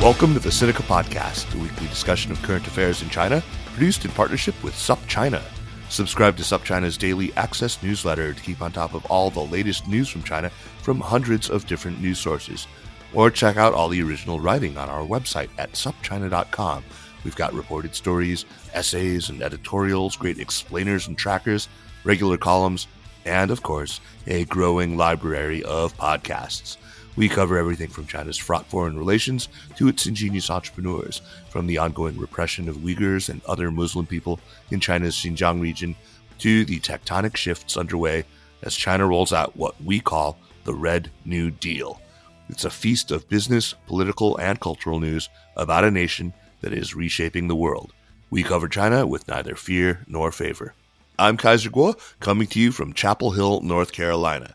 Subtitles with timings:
[0.00, 3.42] Welcome to the Sinica Podcast, a weekly discussion of current affairs in China,
[3.74, 5.42] produced in partnership with SupChina.
[5.88, 10.08] Subscribe to SupChina's daily access newsletter to keep on top of all the latest news
[10.08, 10.50] from China
[10.82, 12.68] from hundreds of different news sources.
[13.12, 16.84] Or check out all the original writing on our website at supchina.com.
[17.24, 21.68] We've got reported stories, essays, and editorials, great explainers and trackers,
[22.04, 22.86] regular columns,
[23.24, 26.76] and of course, a growing library of podcasts.
[27.18, 32.16] We cover everything from China's fraught foreign relations to its ingenious entrepreneurs, from the ongoing
[32.16, 34.38] repression of Uyghurs and other Muslim people
[34.70, 35.96] in China's Xinjiang region
[36.38, 38.24] to the tectonic shifts underway
[38.62, 42.00] as China rolls out what we call the Red New Deal.
[42.48, 47.48] It's a feast of business, political, and cultural news about a nation that is reshaping
[47.48, 47.92] the world.
[48.30, 50.72] We cover China with neither fear nor favor.
[51.18, 54.54] I'm Kaiser Kuo, coming to you from Chapel Hill, North Carolina.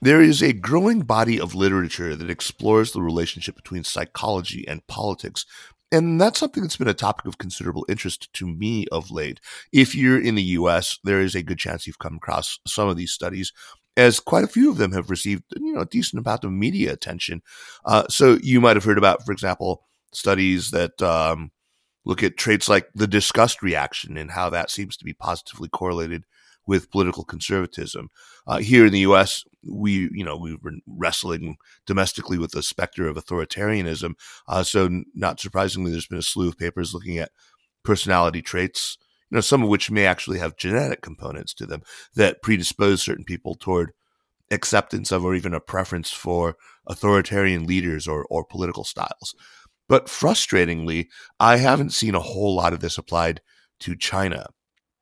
[0.00, 5.44] There is a growing body of literature that explores the relationship between psychology and politics.
[5.90, 9.40] And that's something that's been a topic of considerable interest to me of late.
[9.72, 12.96] If you're in the US, there is a good chance you've come across some of
[12.96, 13.52] these studies,
[13.96, 16.92] as quite a few of them have received you know a decent amount of media
[16.92, 17.42] attention.
[17.84, 21.50] Uh, so you might have heard about, for example, studies that um,
[22.04, 26.24] look at traits like the disgust reaction and how that seems to be positively correlated
[26.68, 28.10] with political conservatism.
[28.46, 31.56] Uh, here in the U.S., we, you know, we've been wrestling
[31.86, 34.12] domestically with the specter of authoritarianism.
[34.46, 37.32] Uh, so, not surprisingly, there's been a slew of papers looking at
[37.84, 38.98] personality traits,
[39.30, 41.80] you know, some of which may actually have genetic components to them
[42.14, 43.92] that predispose certain people toward
[44.50, 46.54] acceptance of or even a preference for
[46.86, 49.34] authoritarian leaders or, or political styles.
[49.88, 51.06] But frustratingly,
[51.40, 53.40] I haven't seen a whole lot of this applied
[53.80, 54.48] to China.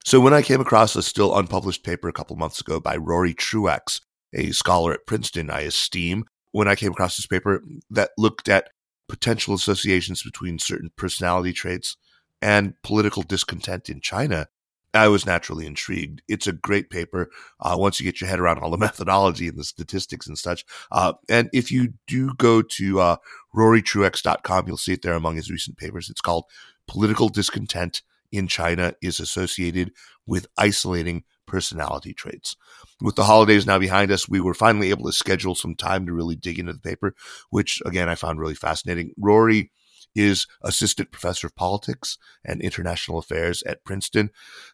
[0.06, 3.34] So when I came across a still unpublished paper a couple months ago by Rory
[3.34, 4.00] Truex,
[4.32, 8.70] a scholar at Princeton I esteem, when I came across this paper that looked at
[9.08, 11.96] potential associations between certain personality traits
[12.40, 14.46] and political discontent in China,
[14.94, 16.22] I was naturally intrigued.
[16.28, 17.28] It's a great paper
[17.58, 20.64] uh, once you get your head around all the methodology and the statistics and such.
[20.92, 23.16] Uh, and if you do go to uh,
[23.56, 26.08] rorytruex.com, you'll see it there among his recent papers.
[26.08, 26.44] It's called
[26.86, 28.02] Political Discontent
[28.36, 29.92] in China is associated
[30.26, 32.56] with isolating personality traits.
[33.00, 36.12] With the holidays now behind us, we were finally able to schedule some time to
[36.12, 37.14] really dig into the paper,
[37.50, 39.12] which again I found really fascinating.
[39.16, 39.70] Rory
[40.14, 44.30] is assistant professor of politics and international affairs at Princeton,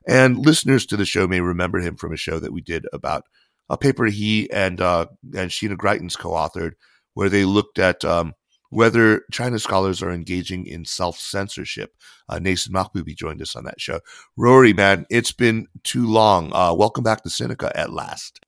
[0.07, 3.25] and listeners to the show may remember him from a show that we did about
[3.69, 5.07] a paper he and uh,
[5.37, 6.73] and Sheena Greitens co-authored,
[7.15, 8.35] where they looked at um,
[8.73, 11.93] whether China scholars are engaging in self censorship.
[12.27, 14.01] Uh, Nason Mahboubi joined us on that show.
[14.37, 16.51] Rory, man, it's been too long.
[16.55, 18.41] Uh, welcome back to Sinica at last.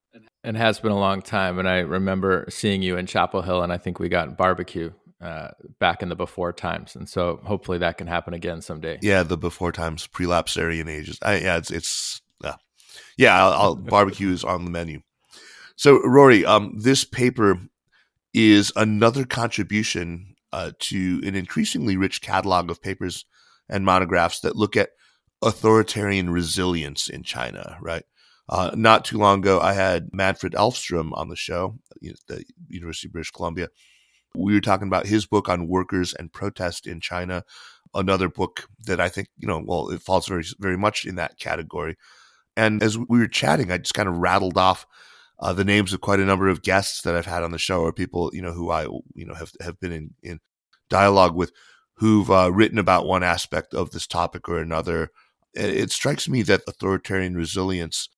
[0.43, 1.59] It has been a long time.
[1.59, 5.49] And I remember seeing you in Chapel Hill, and I think we got barbecue uh,
[5.79, 6.97] back in the before times.
[6.97, 8.99] And so hopefully that can happen again someday.
[9.03, 11.19] Yeah, the before times, prelapsarian ages.
[11.21, 12.55] I, yeah, it's, it's uh,
[13.19, 15.01] yeah, I'll, I'll barbecue is on the menu.
[15.77, 17.59] So, Rory, um, this paper
[18.35, 23.25] is another contribution uh, to an increasingly rich catalog of papers
[23.69, 24.91] and monographs that look at
[25.43, 28.05] authoritarian resilience in China, right?
[28.49, 33.09] Uh, not too long ago, I had Manfred Elfstrom on the show, at the University
[33.09, 33.69] of British Columbia.
[34.35, 37.45] We were talking about his book on workers and protest in China,
[37.95, 41.39] another book that I think, you know, well, it falls very, very much in that
[41.39, 41.97] category.
[42.57, 44.87] And as we were chatting, I just kind of rattled off
[45.41, 47.81] uh, the names of quite a number of guests that I've had on the show
[47.81, 48.85] or people, you know, who I,
[49.15, 50.41] you know, have, have been in, in
[50.89, 51.53] dialogue with
[51.97, 55.11] who've uh, written about one aspect of this topic or another.
[55.55, 58.09] It, it strikes me that authoritarian resilience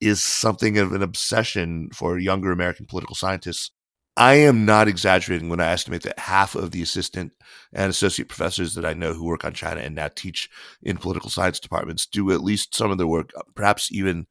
[0.00, 3.70] is something of an obsession for younger American political scientists.
[4.16, 7.32] I am not exaggerating when I estimate that half of the assistant
[7.72, 10.50] and associate professors that I know who work on China and now teach
[10.82, 14.26] in political science departments do at least some of their work, perhaps even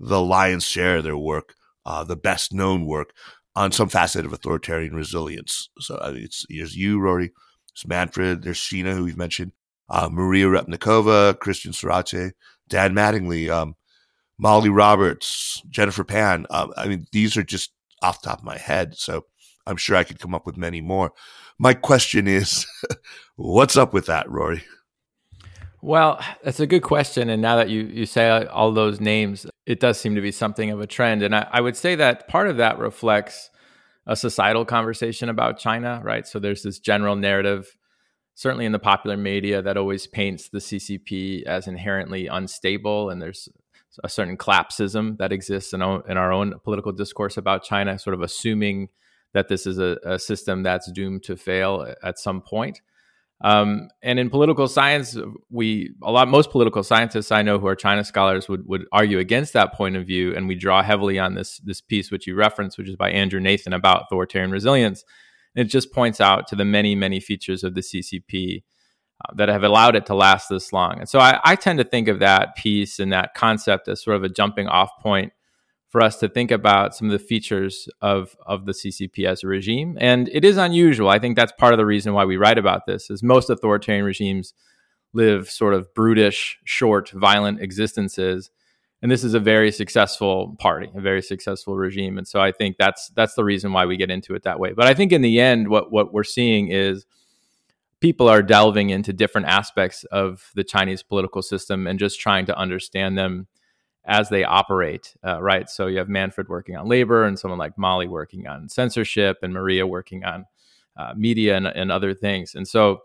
[0.00, 1.54] the lion's share of their work,
[1.88, 3.14] uh, the best known work
[3.56, 5.70] on some facet of authoritarian resilience.
[5.80, 7.32] So I mean, it's there's you, Rory,
[7.72, 9.52] there's Manfred, there's Sheena, who we've mentioned,
[9.88, 12.32] uh, Maria Repnikova, Christian Sorace,
[12.68, 13.74] Dan Mattingly, um,
[14.36, 16.44] Molly Roberts, Jennifer Pan.
[16.50, 18.94] Um, I mean, these are just off top of my head.
[18.96, 19.24] So
[19.66, 21.12] I'm sure I could come up with many more.
[21.58, 22.66] My question is,
[23.36, 24.62] what's up with that, Rory?
[25.80, 27.30] Well, that's a good question.
[27.30, 30.70] And now that you, you say all those names, it does seem to be something
[30.70, 31.22] of a trend.
[31.22, 33.50] And I, I would say that part of that reflects
[34.06, 36.26] a societal conversation about China, right?
[36.26, 37.76] So there's this general narrative,
[38.34, 43.10] certainly in the popular media, that always paints the CCP as inherently unstable.
[43.10, 43.46] And there's
[44.02, 48.22] a certain collapsism that exists in, in our own political discourse about China, sort of
[48.22, 48.88] assuming
[49.34, 52.80] that this is a, a system that's doomed to fail at some point.
[53.40, 55.16] Um, and in political science,
[55.48, 59.18] we a lot most political scientists I know who are China scholars would would argue
[59.18, 62.34] against that point of view, and we draw heavily on this this piece which you
[62.34, 65.04] referenced, which is by Andrew Nathan about authoritarian resilience.
[65.54, 68.64] And it just points out to the many many features of the CCP
[69.24, 70.98] uh, that have allowed it to last this long.
[70.98, 74.16] And so I, I tend to think of that piece and that concept as sort
[74.16, 75.32] of a jumping off point
[75.88, 79.46] for us to think about some of the features of of the CCP as a
[79.46, 79.96] regime.
[80.00, 81.08] And it is unusual.
[81.08, 83.10] I think that's part of the reason why we write about this.
[83.10, 84.52] Is most authoritarian regimes
[85.14, 88.50] live sort of brutish, short, violent existences.
[89.00, 92.18] And this is a very successful party, a very successful regime.
[92.18, 94.72] And so I think that's that's the reason why we get into it that way.
[94.72, 97.06] But I think in the end, what what we're seeing is
[98.00, 102.56] people are delving into different aspects of the Chinese political system and just trying to
[102.56, 103.46] understand them
[104.08, 105.68] as they operate, uh, right?
[105.68, 109.52] So you have Manfred working on labor, and someone like Molly working on censorship, and
[109.52, 110.46] Maria working on
[110.96, 112.56] uh, media and, and, other things.
[112.56, 113.02] And so,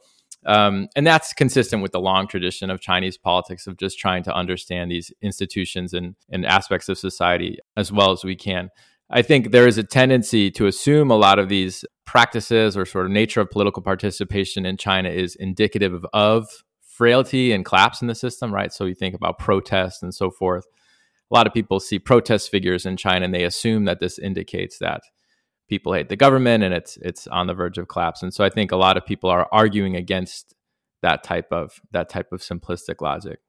[0.47, 4.33] um, and that's consistent with the long tradition of Chinese politics of just trying to
[4.33, 8.71] understand these institutions and, and aspects of society as well as we can.
[9.11, 13.05] I think there is a tendency to assume a lot of these practices or sort
[13.05, 16.49] of nature of political participation in China is indicative of, of
[16.81, 18.73] frailty and collapse in the system, right?
[18.73, 20.65] So you think about protests and so forth
[21.31, 24.77] a lot of people see protest figures in China and they assume that this indicates
[24.79, 25.01] that
[25.67, 28.21] people hate the government and it's it's on the verge of collapse.
[28.21, 30.53] And so I think a lot of people are arguing against
[31.01, 33.39] that type of that type of simplistic logic.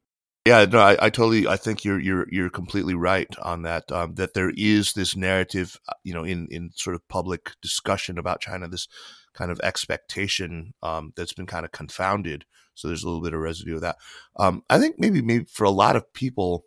[0.47, 1.47] Yeah, no, I, I totally.
[1.49, 3.91] I think you're you're you're completely right on that.
[3.91, 8.19] Um, that there is this narrative, uh, you know, in in sort of public discussion
[8.19, 8.87] about China, this
[9.33, 12.45] kind of expectation um, that's been kind of confounded.
[12.75, 13.97] So there's a little bit of residue of that.
[14.37, 16.67] Um, I think maybe maybe for a lot of people,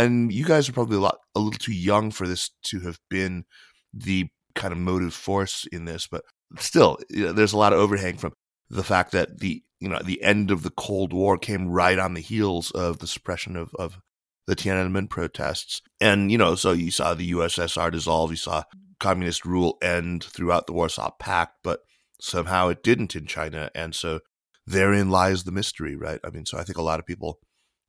[0.00, 2.98] and you guys are probably a lot a little too young for this to have
[3.08, 3.44] been
[3.92, 6.22] the kind of motive force in this, but
[6.58, 8.32] still, you know, there's a lot of overhang from
[8.68, 12.14] the fact that the you know the end of the Cold War came right on
[12.14, 13.98] the heels of the suppression of, of
[14.46, 18.62] the Tiananmen protests, and you know, so you saw the USSR dissolve, you saw
[18.98, 21.80] communist rule end throughout the Warsaw Pact, but
[22.20, 24.20] somehow it didn't in China, and so
[24.66, 26.20] therein lies the mystery, right?
[26.24, 27.38] I mean, so I think a lot of people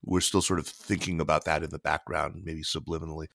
[0.03, 3.27] we're still sort of thinking about that in the background, maybe subliminally.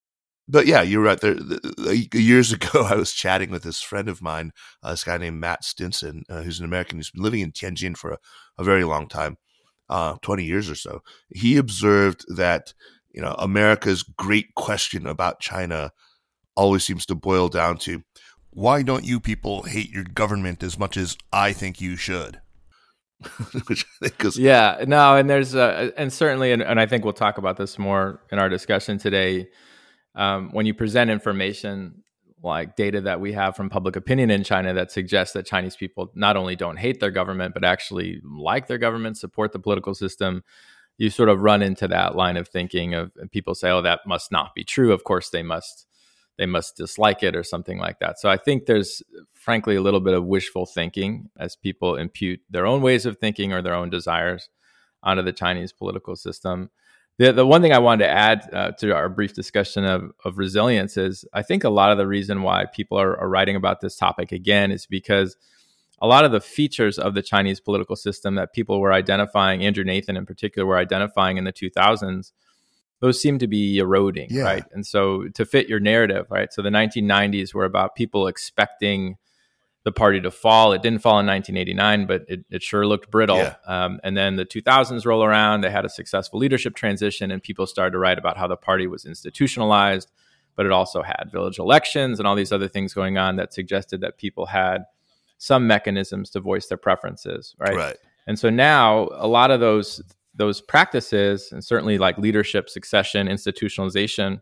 [0.48, 1.20] But yeah, you're right.
[1.20, 5.18] There, the, years ago, I was chatting with this friend of mine, uh, this guy
[5.18, 8.18] named Matt Stinson, uh, who's an American who's been living in Tianjin for a,
[8.58, 9.36] a very long time,
[9.88, 11.02] uh, 20 years or so.
[11.30, 12.74] He observed that,
[13.12, 15.92] you know, America's great question about China
[16.54, 18.02] always seems to boil down to
[18.50, 22.40] why don't you people hate your government as much as I think you should?
[23.66, 27.14] Which I think is yeah, no, and there's and certainly, and, and I think we'll
[27.14, 29.48] talk about this more in our discussion today.
[30.14, 32.02] Um, when you present information
[32.42, 36.12] like data that we have from public opinion in China that suggests that Chinese people
[36.14, 40.42] not only don't hate their government but actually like their government, support the political system,
[40.98, 44.30] you sort of run into that line of thinking of people say, "Oh, that must
[44.30, 45.86] not be true." Of course, they must
[46.38, 48.18] they must dislike it or something like that.
[48.18, 49.02] So I think there's
[49.32, 53.52] frankly a little bit of wishful thinking as people impute their own ways of thinking
[53.52, 54.48] or their own desires
[55.02, 56.70] onto the Chinese political system.
[57.18, 60.36] The, the one thing I wanted to add uh, to our brief discussion of, of
[60.36, 63.80] resilience is I think a lot of the reason why people are, are writing about
[63.80, 65.36] this topic again is because
[66.02, 69.84] a lot of the features of the Chinese political system that people were identifying, Andrew
[69.84, 72.32] Nathan in particular, were identifying in the 2000s
[73.00, 74.42] those seem to be eroding, yeah.
[74.42, 74.64] right?
[74.72, 76.52] And so to fit your narrative, right?
[76.52, 79.16] So the 1990s were about people expecting
[79.84, 80.72] the party to fall.
[80.72, 83.36] It didn't fall in 1989, but it, it sure looked brittle.
[83.36, 83.54] Yeah.
[83.66, 87.68] Um, and then the 2000s roll around, they had a successful leadership transition, and people
[87.68, 90.10] started to write about how the party was institutionalized,
[90.56, 94.00] but it also had village elections and all these other things going on that suggested
[94.00, 94.86] that people had
[95.38, 97.76] some mechanisms to voice their preferences, right?
[97.76, 97.96] Right.
[98.26, 100.02] And so now a lot of those
[100.36, 104.40] those practices, and certainly like leadership, succession, institutionalization,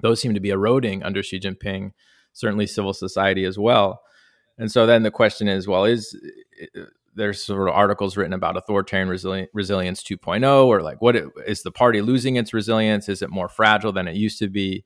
[0.00, 1.92] those seem to be eroding under Xi Jinping.
[2.32, 4.00] Certainly, civil society as well.
[4.58, 6.16] And so then the question is, well, is
[7.14, 11.62] there's sort of articles written about authoritarian resili- resilience 2.0, or like what it, is
[11.62, 13.08] the party losing its resilience?
[13.08, 14.84] Is it more fragile than it used to be?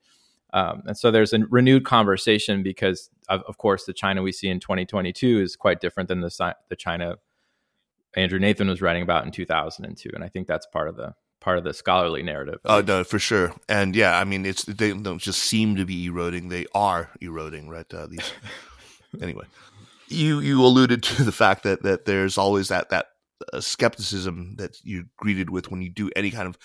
[0.53, 4.49] Um, and so there's a renewed conversation because, of, of, course, the China we see
[4.49, 7.17] in 2022 is quite different than the the China
[8.19, 11.59] Andrew Nathan was writing about in 2002, and I think that's part of the part
[11.59, 12.61] of the scholarly narrative.
[12.65, 13.55] Oh uh, no, for sure.
[13.69, 17.69] And yeah, I mean, it's they don't just seem to be eroding; they are eroding,
[17.69, 17.93] right?
[17.93, 18.33] Uh, these
[19.23, 19.45] anyway,
[20.09, 23.07] you you alluded to the fact that that there's always that that
[23.53, 26.59] uh, skepticism that you're greeted with when you do any kind of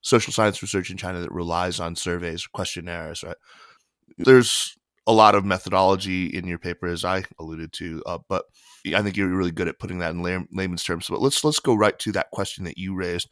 [0.00, 3.36] social science research in China that relies on surveys, questionnaires, right?
[4.16, 8.44] There's a lot of methodology in your paper, as I alluded to, uh, but
[8.94, 11.06] I think you're really good at putting that in layman's terms.
[11.08, 13.28] But let's let's go right to that question that you raised,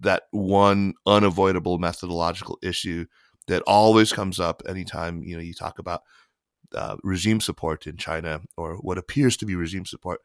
[0.00, 3.06] that one unavoidable methodological issue
[3.46, 6.02] that always comes up anytime you know you talk about
[6.74, 10.20] uh, regime support in China or what appears to be regime support,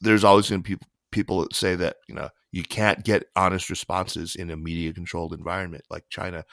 [0.00, 3.70] there's always going to be people that say that you know you can't get honest
[3.70, 6.44] responses in a media controlled environment like China.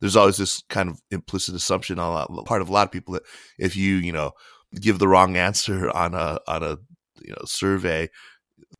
[0.00, 3.14] There's always this kind of implicit assumption on a part of a lot of people
[3.14, 3.24] that
[3.58, 4.32] if you you know
[4.80, 6.78] give the wrong answer on a on a
[7.22, 8.08] you know survey,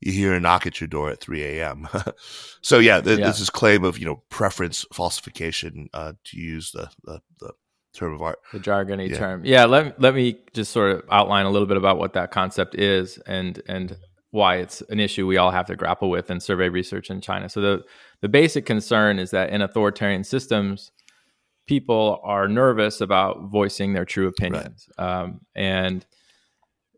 [0.01, 1.89] you hear a knock at your door at 3 a.m.
[2.63, 6.71] so yeah, th- yeah, this is claim of you know preference falsification uh, to use
[6.73, 7.53] the, the, the
[7.95, 8.39] term of art.
[8.53, 9.19] The jargony yeah.
[9.19, 9.45] term.
[9.45, 12.75] Yeah, let let me just sort of outline a little bit about what that concept
[12.75, 13.97] is and and
[14.31, 17.49] why it's an issue we all have to grapple with in survey research in China.
[17.49, 17.85] So the
[18.21, 20.93] the basic concern is that in authoritarian systems,
[21.67, 25.23] people are nervous about voicing their true opinions, right.
[25.23, 26.05] um, and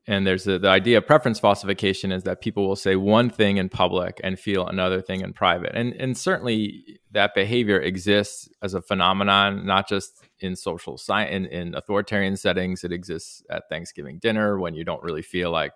[0.06, 3.58] and there's the, the idea of preference falsification is that people will say one thing
[3.58, 5.72] in public and feel another thing in private.
[5.74, 11.46] And and certainly that behavior exists as a phenomenon not just in social science in,
[11.46, 12.82] in authoritarian settings.
[12.82, 15.72] It exists at thanksgiving dinner when you don't really feel like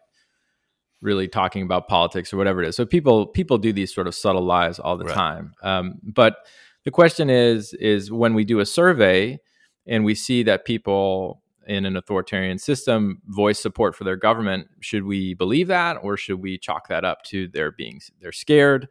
[1.03, 2.77] really talking about politics or whatever it is.
[2.77, 5.15] So people people do these sort of subtle lies all the right.
[5.15, 5.53] time.
[5.63, 6.39] Um, but
[6.85, 9.39] the question is is when we do a survey
[9.87, 15.05] and we see that people in an authoritarian system voice support for their government should
[15.05, 18.89] we believe that or should we chalk that up to their being they're scared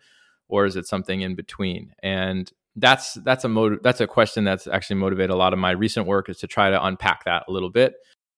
[0.53, 1.93] or is it something in between?
[2.03, 5.71] And that's that's a motive that's a question that's actually motivated a lot of my
[5.71, 7.95] recent work is to try to unpack that a little bit.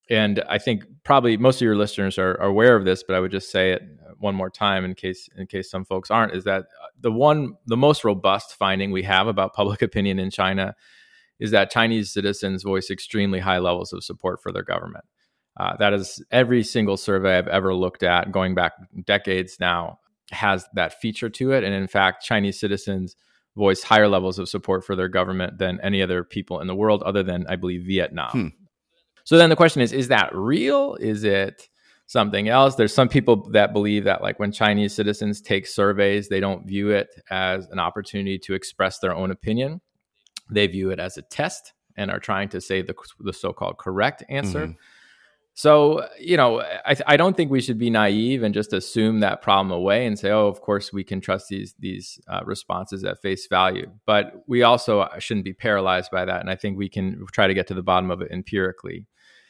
[0.08, 3.20] And i think probably most of your listeners are, are aware of this but i
[3.20, 3.82] would just say it
[4.18, 7.54] one more time in case in case some folks aren't is that uh, the one
[7.66, 10.76] the most robust finding we have about public opinion in china
[11.38, 15.04] is that Chinese citizens voice extremely high levels of support for their government.
[15.58, 18.72] Uh, that is every single survey I've ever looked at, going back
[19.04, 19.98] decades now,
[20.30, 21.64] has that feature to it.
[21.64, 23.16] And in fact, Chinese citizens
[23.56, 27.02] voice higher levels of support for their government than any other people in the world,
[27.02, 28.30] other than, I believe, Vietnam.
[28.30, 28.48] Hmm.
[29.24, 30.94] So then the question is is that real?
[31.00, 31.68] Is it
[32.06, 32.74] something else?
[32.74, 36.90] There's some people that believe that, like, when Chinese citizens take surveys, they don't view
[36.90, 39.80] it as an opportunity to express their own opinion
[40.50, 44.22] they view it as a test and are trying to say the, the so-called correct
[44.28, 44.66] answer.
[44.66, 44.78] Mm-hmm.
[45.54, 49.40] So, you know, I, I don't think we should be naive and just assume that
[49.40, 53.22] problem away and say, oh, of course we can trust these these uh, responses at
[53.22, 53.90] face value.
[54.04, 56.40] But we also uh, shouldn't be paralyzed by that.
[56.42, 59.06] And I think we can try to get to the bottom of it empirically.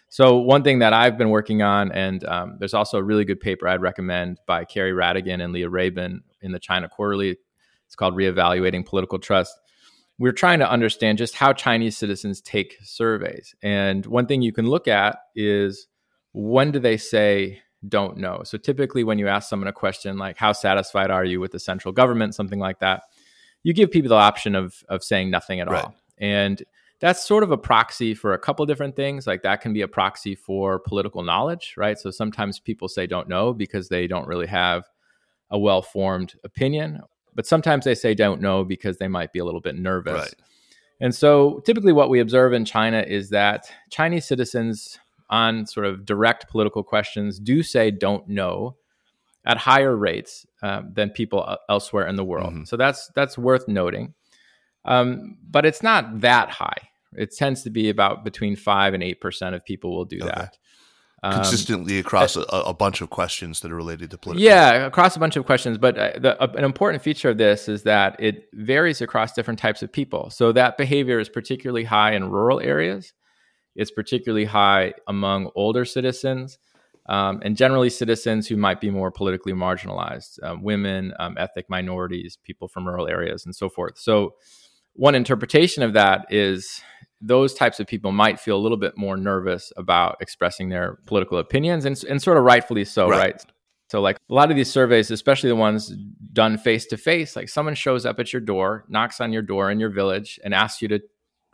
[0.08, 3.40] So, one thing that I've been working on, and um, there's also a really good
[3.40, 7.36] paper I'd recommend by Kerry Ratigan and Leah Rabin in the China Quarterly.
[7.86, 9.58] It's called Reevaluating Political Trust
[10.18, 13.54] we're trying to understand just how Chinese citizens take surveys.
[13.62, 15.88] And one thing you can look at is
[16.32, 18.42] when do they say don't know?
[18.44, 21.60] So typically, when you ask someone a question like, How satisfied are you with the
[21.60, 22.34] central government?
[22.34, 23.02] something like that,
[23.62, 25.84] you give people the option of, of saying nothing at right.
[25.84, 25.94] all.
[26.18, 26.62] And
[26.98, 29.26] that's sort of a proxy for a couple different things.
[29.26, 31.98] Like that can be a proxy for political knowledge, right?
[31.98, 34.84] So sometimes people say don't know because they don't really have
[35.50, 37.02] a well formed opinion
[37.36, 40.14] but sometimes they say don't know because they might be a little bit nervous.
[40.14, 40.34] Right.
[40.98, 46.06] And so typically what we observe in China is that Chinese citizens on sort of
[46.06, 48.76] direct political questions do say don't know
[49.44, 52.52] at higher rates um, than people elsewhere in the world.
[52.52, 52.64] Mm-hmm.
[52.64, 54.14] So that's that's worth noting.
[54.84, 56.88] Um, but it's not that high.
[57.12, 60.26] It tends to be about between five and eight percent of people will do okay.
[60.28, 60.56] that.
[61.26, 64.44] Um, consistently across uh, a, a, bunch of questions that are related to political.
[64.44, 65.78] Yeah, across a bunch of questions.
[65.78, 69.58] But uh, the, uh, an important feature of this is that it varies across different
[69.58, 70.30] types of people.
[70.30, 73.12] So that behavior is particularly high in rural areas.
[73.74, 76.58] It's particularly high among older citizens.
[77.08, 82.36] Um, and generally citizens who might be more politically marginalized, um, women, um, ethnic minorities,
[82.42, 83.96] people from rural areas, and so forth.
[83.96, 84.34] So,
[84.94, 86.80] one interpretation of that is
[87.20, 91.38] those types of people might feel a little bit more nervous about expressing their political
[91.38, 93.18] opinions and, and sort of rightfully so, right.
[93.18, 93.44] right?
[93.88, 95.94] So, like a lot of these surveys, especially the ones
[96.32, 99.70] done face to face, like someone shows up at your door, knocks on your door
[99.70, 101.00] in your village, and asks you to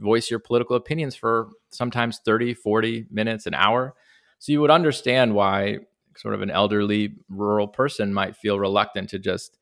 [0.00, 3.94] voice your political opinions for sometimes 30, 40 minutes, an hour.
[4.38, 5.80] So, you would understand why
[6.16, 9.58] sort of an elderly rural person might feel reluctant to just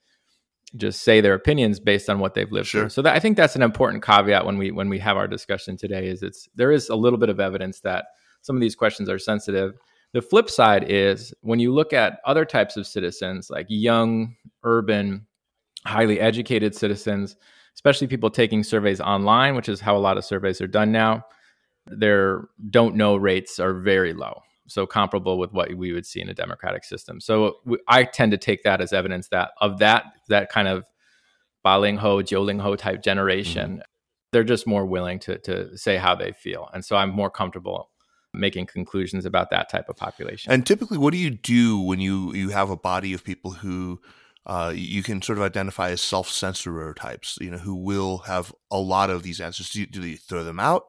[0.77, 2.83] just say their opinions based on what they've lived sure.
[2.83, 2.91] through.
[2.91, 5.77] So that, I think that's an important caveat when we when we have our discussion
[5.77, 6.07] today.
[6.07, 8.07] Is it's there is a little bit of evidence that
[8.43, 9.75] some of these questions are sensitive.
[10.13, 15.27] The flip side is when you look at other types of citizens, like young, urban,
[15.85, 17.37] highly educated citizens,
[17.75, 21.25] especially people taking surveys online, which is how a lot of surveys are done now.
[21.87, 26.29] Their don't know rates are very low so comparable with what we would see in
[26.29, 27.21] a democratic system.
[27.21, 27.57] So
[27.89, 30.85] I tend to take that as evidence that of that that kind of
[31.63, 33.81] Ba Ling Hou, Jiu Ling Hou type generation, mm-hmm.
[34.33, 37.91] they're just more willing to to say how they feel, and so I'm more comfortable
[38.33, 40.53] making conclusions about that type of population.
[40.53, 44.01] And typically, what do you do when you you have a body of people who
[44.47, 48.79] uh, you can sort of identify as self-censorer types, you know, who will have a
[48.79, 49.71] lot of these answers.
[49.71, 50.85] Do you, do you throw them out?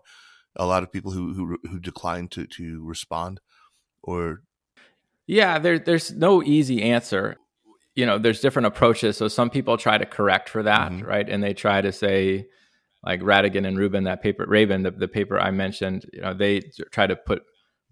[0.55, 3.39] A lot of people who who, who decline to to respond
[4.03, 4.41] or
[5.27, 7.37] yeah there, there's no easy answer.
[7.95, 11.05] You know there's different approaches so some people try to correct for that mm-hmm.
[11.05, 11.29] right?
[11.29, 12.47] And they try to say
[13.03, 16.61] like ratigan and rubin that paper rabin the, the paper i mentioned you know they
[16.91, 17.41] try to put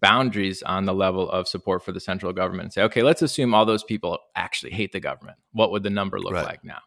[0.01, 3.55] boundaries on the level of support for the central government and say okay let's assume
[3.55, 5.37] all those people actually hate the government.
[5.51, 6.45] What would the number look right.
[6.45, 6.79] like now?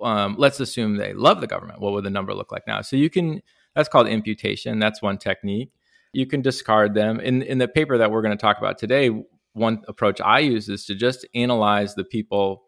[0.00, 1.80] Um, let's assume they love the government.
[1.80, 2.80] What would the number look like now?
[2.82, 3.42] So you can
[3.74, 4.78] that's called imputation.
[4.78, 5.72] That's one technique
[6.14, 7.20] you can discard them.
[7.20, 9.10] In in the paper that we're going to talk about today,
[9.52, 12.62] one approach I use is to just analyze the people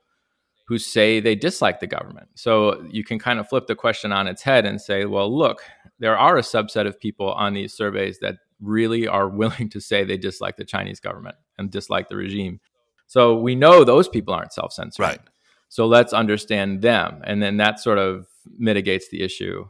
[0.68, 2.28] who say they dislike the government.
[2.34, 5.62] So you can kind of flip the question on its head and say, well, look,
[6.00, 10.02] there are a subset of people on these surveys that really are willing to say
[10.02, 12.58] they dislike the Chinese government and dislike the regime.
[13.06, 15.08] So we know those people aren't self-censoring.
[15.08, 15.20] Right.
[15.68, 17.22] So let's understand them.
[17.24, 18.26] And then that sort of
[18.58, 19.68] mitigates the issue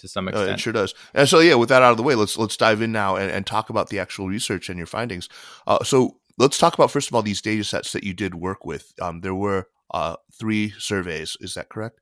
[0.00, 0.50] to some extent.
[0.50, 0.94] Uh, it sure does.
[1.14, 3.30] And so, yeah, with that out of the way, let's let's dive in now and,
[3.30, 5.28] and talk about the actual research and your findings.
[5.66, 8.64] Uh, so, let's talk about first of all these data sets that you did work
[8.64, 8.92] with.
[9.00, 11.36] Um, there were uh, three surveys.
[11.40, 12.00] Is that correct?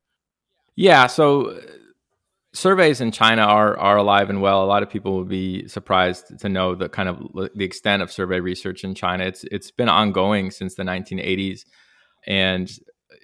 [0.75, 1.07] Yeah.
[1.07, 1.51] So.
[1.51, 1.61] Uh,
[2.55, 4.65] surveys in China are are alive and well.
[4.65, 7.19] A lot of people would be surprised to know the kind of
[7.55, 9.25] the extent of survey research in China.
[9.25, 11.65] It's it's been ongoing since the 1980s,
[12.27, 12.71] and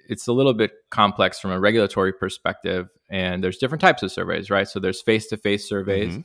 [0.09, 4.49] it's a little bit complex from a regulatory perspective and there's different types of surveys
[4.49, 4.67] right?
[4.67, 6.21] So there's face-to-face surveys mm-hmm.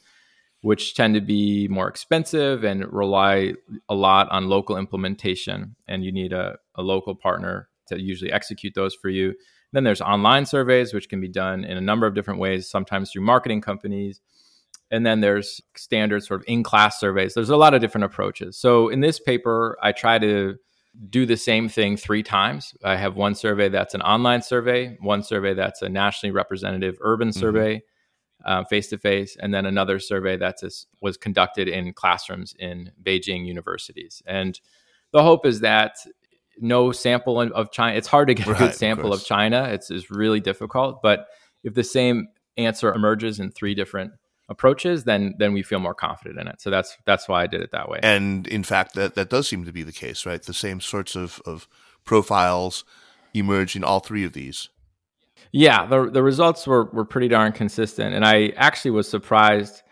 [0.62, 3.54] which tend to be more expensive and rely
[3.88, 8.74] a lot on local implementation and you need a, a local partner to usually execute
[8.74, 9.34] those for you.
[9.72, 13.10] Then there's online surveys which can be done in a number of different ways sometimes
[13.10, 14.20] through marketing companies.
[14.90, 17.34] And then there's standard sort of in-class surveys.
[17.34, 18.56] There's a lot of different approaches.
[18.56, 20.56] So in this paper i try to
[21.08, 22.74] do the same thing three times.
[22.84, 27.28] I have one survey that's an online survey, one survey that's a nationally representative urban
[27.28, 27.38] mm-hmm.
[27.38, 27.82] survey,
[28.68, 30.56] face to face, and then another survey that
[31.00, 34.22] was conducted in classrooms in Beijing universities.
[34.26, 34.60] And
[35.12, 35.96] the hope is that
[36.58, 37.96] no sample of China.
[37.96, 39.68] It's hard to get right, a good sample of, of China.
[39.70, 41.02] It's, it's really difficult.
[41.02, 41.26] But
[41.62, 44.12] if the same answer emerges in three different
[44.50, 46.60] approaches, then then we feel more confident in it.
[46.60, 48.00] So that's that's why I did it that way.
[48.02, 50.42] And in fact, that that does seem to be the case, right?
[50.42, 51.68] The same sorts of of
[52.04, 52.84] profiles
[53.32, 54.68] emerge in all three of these.
[55.52, 59.82] Yeah, the the results were were pretty darn consistent, and I actually was surprised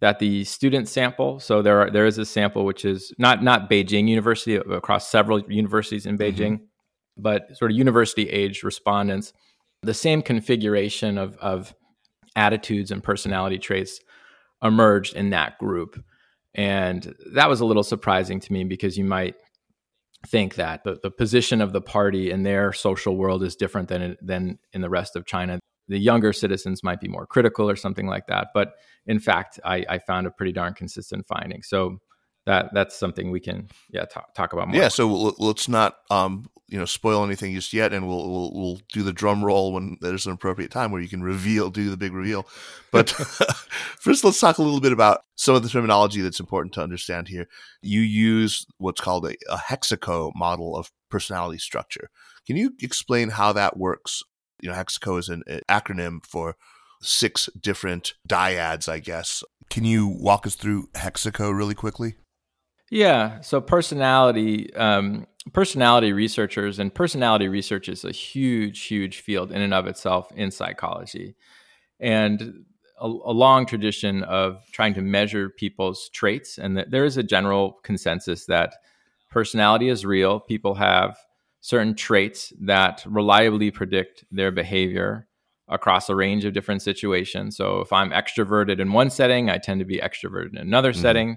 [0.00, 1.38] that the student sample.
[1.38, 5.40] So there are, there is a sample which is not not Beijing University across several
[5.50, 6.22] universities in mm-hmm.
[6.22, 7.22] Beijing, mm-hmm.
[7.22, 9.32] but sort of university age respondents.
[9.82, 11.74] The same configuration of of
[12.36, 14.00] attitudes and personality traits
[14.62, 16.02] emerged in that group.
[16.54, 19.34] And that was a little surprising to me because you might
[20.28, 24.16] think that the, the position of the party in their social world is different than,
[24.20, 25.58] than in the rest of China.
[25.88, 28.48] The younger citizens might be more critical or something like that.
[28.54, 28.74] But
[29.06, 31.62] in fact, I, I found a pretty darn consistent finding.
[31.62, 31.98] So
[32.46, 34.80] that that's something we can yeah talk, talk about more.
[34.80, 35.06] Yeah, so
[35.38, 39.12] let's not um, you know spoil anything just yet, and we'll, we'll we'll do the
[39.12, 42.46] drum roll when there's an appropriate time where you can reveal, do the big reveal.
[42.90, 43.10] But
[44.00, 47.28] first, let's talk a little bit about some of the terminology that's important to understand
[47.28, 47.46] here.
[47.80, 52.10] You use what's called a, a hexaco model of personality structure.
[52.46, 54.22] Can you explain how that works?
[54.60, 56.56] You know, hexaco is an, an acronym for
[57.00, 59.44] six different dyads, I guess.
[59.70, 62.16] Can you walk us through hexaco really quickly?
[62.92, 63.40] Yeah.
[63.40, 69.72] So personality, um, personality researchers and personality research is a huge, huge field in and
[69.72, 71.34] of itself in psychology,
[71.98, 72.66] and
[73.00, 76.58] a, a long tradition of trying to measure people's traits.
[76.58, 78.74] And that there is a general consensus that
[79.30, 80.38] personality is real.
[80.38, 81.16] People have
[81.62, 85.28] certain traits that reliably predict their behavior
[85.66, 87.56] across a range of different situations.
[87.56, 91.00] So if I'm extroverted in one setting, I tend to be extroverted in another mm-hmm.
[91.00, 91.36] setting.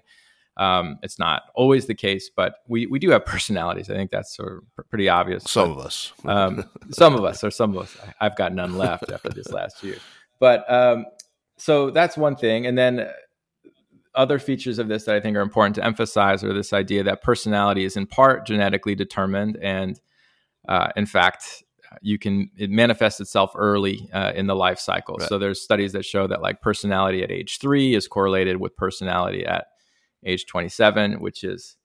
[0.58, 3.90] Um, it's not always the case, but we, we do have personalities.
[3.90, 5.44] I think that's sort of pretty obvious.
[5.44, 6.14] Some but, of us.
[6.26, 7.98] um, some of us, or some of us.
[8.20, 9.98] I, have got none left after this last year.
[10.40, 11.06] But um,
[11.58, 12.66] so that's one thing.
[12.66, 13.10] And then
[14.16, 17.22] other features of this that I think are important to emphasize are this idea that
[17.22, 19.58] personality is in part genetically determined.
[19.62, 20.00] And
[20.68, 21.64] uh, in fact,
[22.02, 25.16] you can it manifests itself early uh, in the life cycle.
[25.18, 25.30] Right.
[25.30, 29.46] So there's studies that show that like personality at age three is correlated with personality
[29.46, 29.68] at
[30.26, 31.78] age 27, which is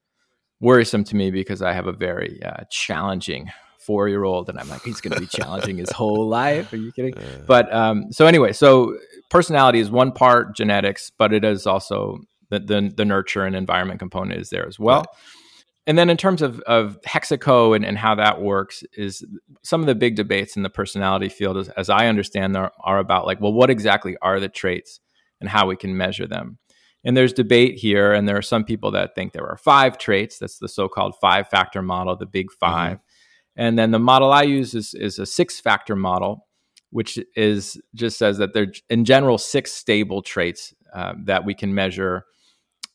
[0.61, 4.69] worrisome to me because I have a very uh, challenging four year old, and I'm
[4.69, 6.73] like, he's going to be challenging his whole life.
[6.73, 7.15] Are you kidding?
[7.47, 8.97] But um, so anyway, so
[9.31, 12.19] personality is one part genetics, but it is also
[12.51, 14.99] the, the, the nurture and environment component is there as well.
[14.99, 15.07] Right
[15.87, 19.25] and then in terms of, of hexaco and, and how that works is
[19.63, 22.99] some of the big debates in the personality field as, as i understand are, are
[22.99, 25.01] about like well what exactly are the traits
[25.41, 26.59] and how we can measure them
[27.05, 30.39] and there's debate here and there are some people that think there are five traits
[30.39, 32.73] that's the so-called five factor model the big mm-hmm.
[32.73, 33.03] 5 mm-hmm.
[33.57, 36.47] and then the model i use is, is a six factor model
[36.91, 41.75] which is just says that there in general six stable traits uh, that we can
[41.75, 42.25] measure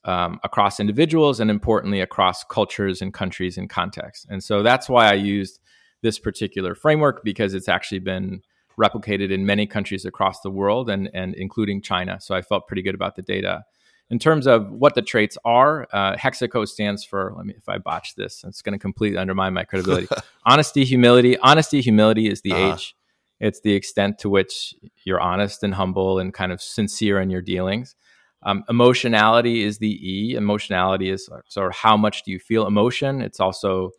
[0.06, 4.26] um, across individuals and importantly across cultures and countries and contexts.
[4.30, 5.60] And so that's why I used
[6.04, 8.42] this particular framework because it's actually been
[8.80, 12.20] replicated in many countries across the world and, and including China.
[12.22, 13.64] So I felt pretty good about the data.
[14.12, 17.80] In terms of what the traits are, uh, Hexaco stands for, let me, if I
[17.80, 20.08] botch this, it's going to completely undermine my credibility.
[20.46, 21.38] honesty, humility.
[21.40, 22.74] Honesty, humility is the uh-huh.
[22.76, 22.96] H.
[23.40, 27.42] It's the extent to which you're honest and humble and kind of sincere in your
[27.42, 27.96] dealings.
[28.44, 30.36] Um, emotionality is the E.
[30.36, 33.22] Emotionality is sort of how much do you feel emotion.
[33.22, 33.90] It's also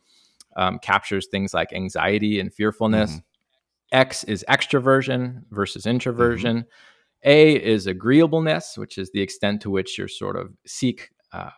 [0.56, 3.10] um, captures things like anxiety and fearfulness.
[3.10, 3.20] Mm-hmm.
[3.92, 6.58] X is extroversion versus introversion.
[6.58, 6.68] Mm-hmm.
[7.24, 11.50] A is agreeableness, which is the extent to which you're sort of seek uh,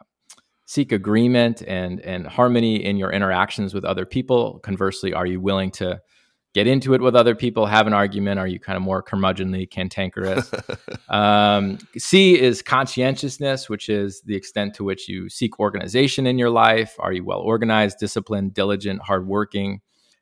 [0.66, 4.60] seek agreement and and harmony in your interactions with other people.
[4.60, 6.00] Conversely, are you willing to
[6.54, 8.40] get into it with other people, have an argument?
[8.40, 10.50] Are you kind of more curmudgeonly, cantankerous?
[11.08, 16.50] um, C is conscientiousness, which is the extent to which you seek organization in your
[16.50, 16.96] life.
[16.98, 19.80] Are you well organized, disciplined, diligent, hardworking?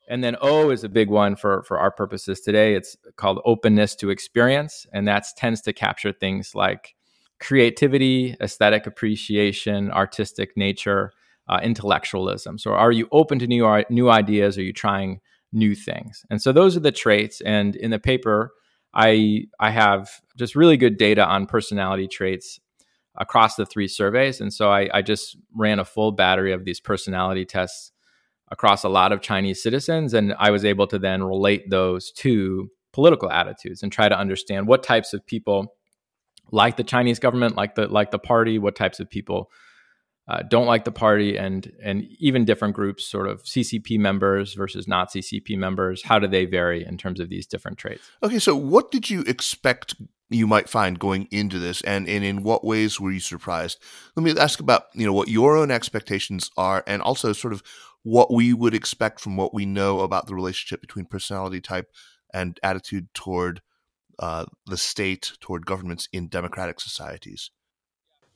[0.08, 2.74] And then O is a big one for, for our purposes today.
[2.74, 4.86] It's called openness to experience.
[4.92, 6.94] And that tends to capture things like
[7.40, 11.12] creativity, aesthetic appreciation, artistic nature,
[11.48, 12.58] uh, intellectualism.
[12.58, 14.56] So are you open to new, new ideas?
[14.58, 15.20] Are you trying
[15.52, 16.24] new things.
[16.30, 17.40] And so those are the traits.
[17.40, 18.52] And in the paper,
[18.94, 22.60] I I have just really good data on personality traits
[23.16, 24.40] across the three surveys.
[24.40, 27.92] And so I, I just ran a full battery of these personality tests
[28.50, 30.14] across a lot of Chinese citizens.
[30.14, 34.66] And I was able to then relate those to political attitudes and try to understand
[34.66, 35.74] what types of people
[36.52, 39.50] like the Chinese government, like the like the party, what types of people
[40.28, 44.88] uh, don't like the party and and even different groups sort of ccp members versus
[44.88, 48.56] not ccp members how do they vary in terms of these different traits okay so
[48.56, 49.94] what did you expect
[50.28, 53.78] you might find going into this and, and in what ways were you surprised
[54.16, 57.62] let me ask about you know what your own expectations are and also sort of
[58.06, 61.90] what we would expect from what we know about the relationship between personality type
[62.32, 63.60] and attitude toward
[64.18, 67.50] uh, the state toward governments in democratic societies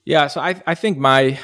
[0.04, 1.38] yeah, so I, I think my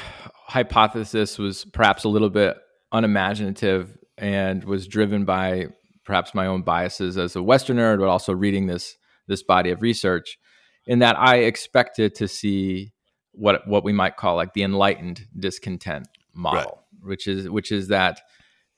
[0.47, 2.57] hypothesis was perhaps a little bit
[2.91, 5.67] unimaginative and was driven by
[6.05, 10.37] perhaps my own biases as a Westerner, but also reading this this body of research,
[10.85, 12.93] in that I expected to see
[13.31, 16.76] what what we might call like the enlightened discontent model, right.
[17.01, 18.21] Which is which is that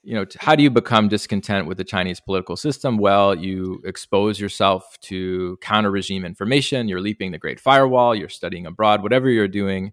[0.02, 2.98] you know how do you become discontent with the Chinese political system?
[2.98, 6.88] Well, you expose yourself to counter regime information.
[6.88, 8.14] You're leaping the Great Firewall.
[8.14, 9.02] You're studying abroad.
[9.02, 9.92] Whatever you're doing,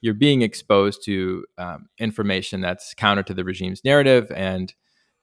[0.00, 4.72] you're being exposed to um, information that's counter to the regime's narrative, and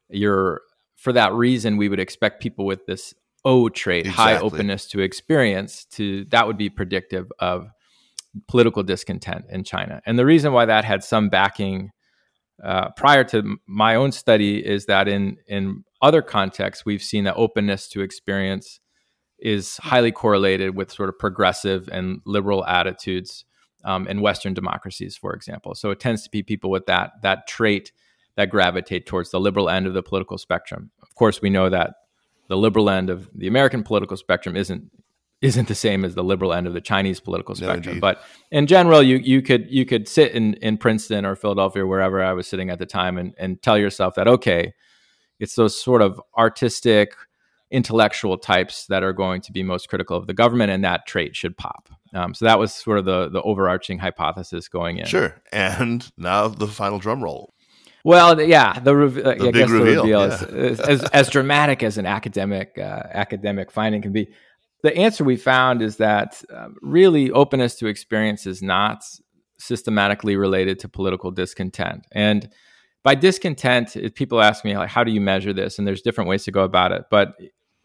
[0.09, 0.61] you're
[0.95, 3.13] for that reason we would expect people with this
[3.45, 4.23] O trait, exactly.
[4.23, 7.69] high openness to experience, to that would be predictive of
[8.47, 10.01] political discontent in China.
[10.05, 11.91] And the reason why that had some backing
[12.63, 17.35] uh, prior to my own study is that in in other contexts we've seen that
[17.35, 18.79] openness to experience
[19.39, 23.43] is highly correlated with sort of progressive and liberal attitudes
[23.83, 25.75] um, in Western democracies, for example.
[25.75, 27.91] So it tends to be people with that that trait
[28.35, 30.91] that gravitate towards the liberal end of the political spectrum.
[31.01, 31.93] Of course, we know that
[32.47, 34.91] the liberal end of the American political spectrum isn't
[35.41, 37.95] isn't the same as the liberal end of the Chinese political spectrum.
[37.95, 38.21] No, but
[38.51, 42.23] in general, you you could you could sit in in Princeton or Philadelphia or wherever
[42.23, 44.73] I was sitting at the time and and tell yourself that okay,
[45.39, 47.13] it's those sort of artistic
[47.71, 51.35] intellectual types that are going to be most critical of the government, and that trait
[51.35, 51.89] should pop.
[52.13, 55.05] Um, so that was sort of the the overarching hypothesis going in.
[55.05, 57.53] Sure, and now the final drum roll.
[58.05, 60.25] Well, yeah, the, re- the I guess reveal, the reveal yeah.
[60.27, 64.29] is, is, as, as dramatic as an academic uh, academic finding can be.
[64.83, 69.03] The answer we found is that uh, really openness to experience is not
[69.57, 72.05] systematically related to political discontent.
[72.11, 72.49] And
[73.03, 75.77] by discontent, people ask me like, how do you measure this?
[75.77, 77.05] And there's different ways to go about it.
[77.09, 77.35] But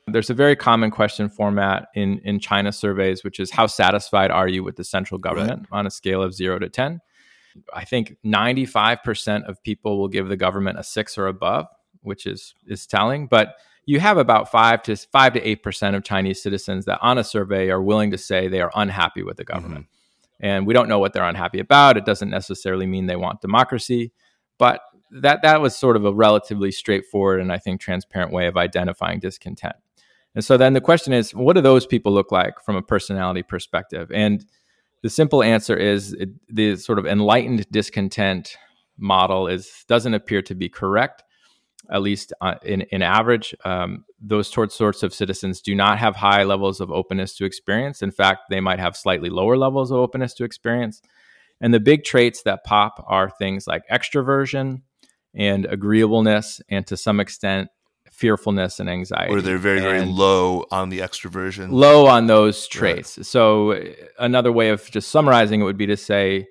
[0.06, 4.48] there's a very common question format in in China surveys, which is how satisfied are
[4.48, 5.78] you with the central government right.
[5.78, 7.00] on a scale of zero to ten?
[7.74, 11.66] I think 95% of people will give the government a six or above,
[12.02, 13.26] which is is telling.
[13.26, 13.54] But
[13.90, 17.24] you have about five to five to eight percent of Chinese citizens that on a
[17.24, 19.56] survey are willing to say they are unhappy with the mm-hmm.
[19.56, 19.86] government.
[19.86, 20.46] Mm-hmm.
[20.46, 21.96] And we don't know what they're unhappy about.
[21.96, 24.12] It doesn't necessarily mean they want democracy,
[24.58, 28.56] but that that was sort of a relatively straightforward and I think transparent way of
[28.56, 29.74] identifying discontent.
[30.36, 33.42] And so then the question is, what do those people look like from a personality
[33.42, 34.08] perspective?
[34.14, 34.46] And
[35.02, 38.56] the simple answer is it, the sort of enlightened discontent
[38.96, 41.24] model is doesn't appear to be correct
[41.90, 46.44] at least uh, in, in average um, those sorts of citizens do not have high
[46.44, 50.34] levels of openness to experience in fact they might have slightly lower levels of openness
[50.34, 51.02] to experience
[51.60, 54.82] and the big traits that pop are things like extroversion
[55.34, 57.68] and agreeableness and to some extent
[58.10, 59.32] fearfulness and anxiety.
[59.32, 61.70] Or they're very, very low on the extroversion.
[61.70, 63.16] Low on those traits.
[63.16, 63.26] Right.
[63.26, 63.82] So
[64.18, 66.48] another way of just summarizing it would be to say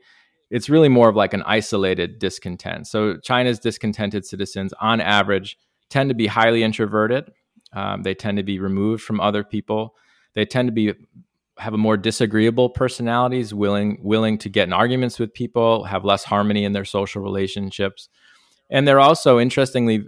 [0.50, 2.88] it's really more of like an isolated discontent.
[2.88, 5.58] So China's discontented citizens, on average,
[5.90, 7.32] tend to be highly introverted.
[7.74, 9.96] Um, they tend to be removed from other people.
[10.34, 10.94] They tend to be
[11.60, 16.24] have a more disagreeable personalities, willing willing to get in arguments with people, have less
[16.24, 18.10] harmony in their social relationships,
[18.70, 20.08] and they're also interestingly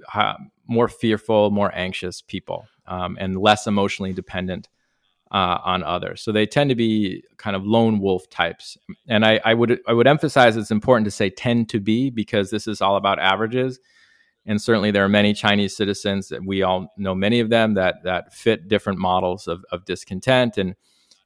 [0.67, 4.69] more fearful, more anxious people, um, and less emotionally dependent
[5.31, 6.21] uh, on others.
[6.21, 8.77] So they tend to be kind of lone wolf types.
[9.07, 12.49] And I, I, would I would emphasize it's important to say tend to be because
[12.49, 13.79] this is all about averages.
[14.45, 18.03] And certainly there are many Chinese citizens that we all know many of them that
[18.03, 20.75] that fit different models of, of discontent and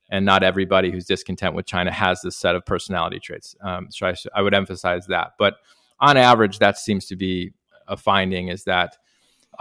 [0.09, 3.55] and not everybody who's discontent with China has this set of personality traits.
[3.61, 5.31] Um, so I, I would emphasize that.
[5.39, 5.55] But
[5.99, 7.53] on average, that seems to be
[7.87, 8.97] a finding is that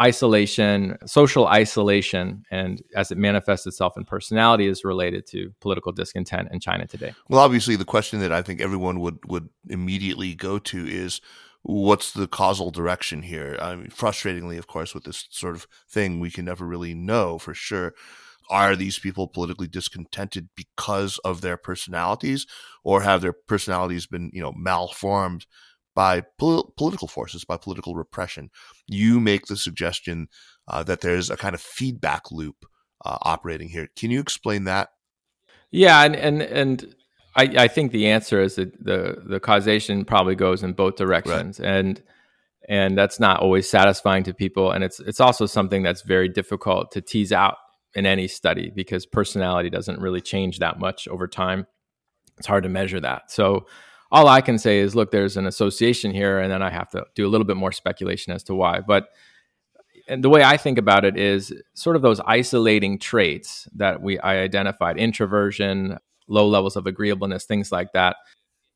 [0.01, 6.49] isolation, social isolation, and as it manifests itself in personality, is related to political discontent
[6.51, 7.15] in China today.
[7.29, 11.21] Well, obviously, the question that I think everyone would would immediately go to is
[11.63, 13.57] what's the causal direction here?
[13.61, 17.39] I mean, frustratingly, of course, with this sort of thing, we can never really know
[17.39, 17.95] for sure.
[18.51, 22.47] Are these people politically discontented because of their personalities,
[22.83, 25.47] or have their personalities been, you know, malformed
[25.95, 28.51] by pol- political forces, by political repression.
[28.87, 30.29] You make the suggestion
[30.69, 32.67] uh, that there's a kind of feedback loop
[33.05, 33.89] uh, operating here.
[33.97, 34.91] Can you explain that?
[35.71, 36.95] Yeah, and and and
[37.37, 41.59] I, I think the answer is that the the causation probably goes in both directions,
[41.59, 41.69] right.
[41.69, 42.03] and
[42.69, 46.93] and that's not always satisfying to people, and it's it's also something that's very difficult
[46.93, 47.57] to tease out
[47.95, 51.67] in any study because personality doesn't really change that much over time.
[52.39, 53.31] It's hard to measure that.
[53.31, 53.67] So
[54.15, 57.05] all I can say is, look, there's an association here, and then I have to
[57.17, 58.81] do a little bit more speculation as to why.
[58.81, 59.09] But
[60.07, 64.21] and the way I think about it is sort of those isolating traits that we
[64.21, 65.99] I identified: introversion,
[66.29, 68.15] low levels of agreeableness, things like that.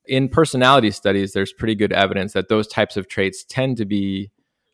[0.07, 4.33] In personality studies, there's pretty good evidence that those types of traits tend to be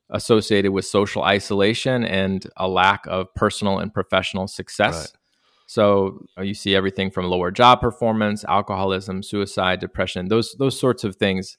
[0.09, 4.95] associated with social isolation and a lack of personal and professional success.
[4.95, 5.21] Right.
[5.67, 11.05] So uh, you see everything from lower job performance, alcoholism, suicide, depression, those those sorts
[11.05, 11.57] of things.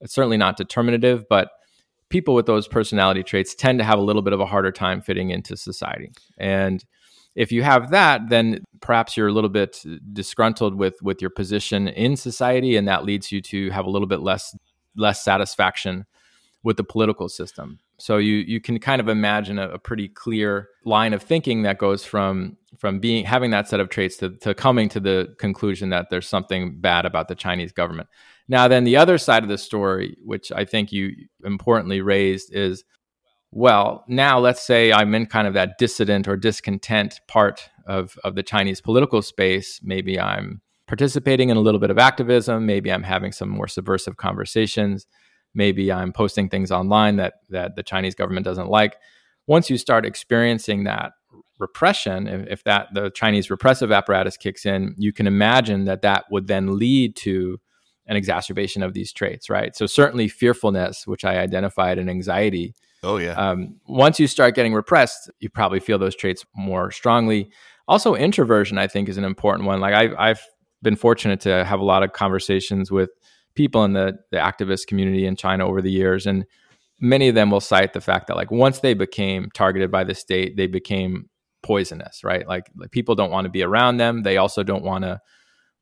[0.00, 1.48] It's certainly not determinative, but
[2.10, 5.00] people with those personality traits tend to have a little bit of a harder time
[5.00, 6.12] fitting into society.
[6.38, 6.84] And
[7.34, 11.88] if you have that, then perhaps you're a little bit disgruntled with with your position
[11.88, 14.56] in society, and that leads you to have a little bit less
[14.96, 16.06] less satisfaction
[16.62, 17.78] with the political system.
[17.98, 21.78] So you you can kind of imagine a, a, pretty clear line of thinking that
[21.78, 25.90] goes from from being having that set of traits to, to coming to the conclusion
[25.90, 28.08] that there's something bad about the Chinese government.
[28.48, 31.12] Now, then the other side of the story, which I think you
[31.44, 32.84] importantly raised, is
[33.52, 38.34] well, now let's say I'm in kind of that dissident or discontent part of, of
[38.34, 39.80] the Chinese political space.
[39.82, 42.66] Maybe I'm participating in a little bit of activism.
[42.66, 45.06] Maybe I'm having some more subversive conversations.
[45.54, 48.96] Maybe I'm posting things online that, that the Chinese government doesn't like.
[49.46, 51.12] Once you start experiencing that
[51.58, 56.24] repression, if, if that the Chinese repressive apparatus kicks in, you can imagine that that
[56.30, 57.58] would then lead to
[58.06, 59.74] an exacerbation of these traits, right?
[59.74, 62.74] So certainly fearfulness, which I identified, and anxiety
[63.06, 63.34] Oh yeah.
[63.34, 67.50] Um, once you start getting repressed, you probably feel those traits more strongly.
[67.86, 69.80] Also, introversion, I think, is an important one.
[69.80, 70.40] Like I've, I've
[70.82, 73.10] been fortunate to have a lot of conversations with
[73.54, 76.44] people in the, the activist community in China over the years, and
[77.00, 80.14] many of them will cite the fact that like once they became targeted by the
[80.14, 81.28] state, they became
[81.62, 82.46] poisonous, right?
[82.46, 84.22] Like, like people don't want to be around them.
[84.22, 85.20] They also don't want to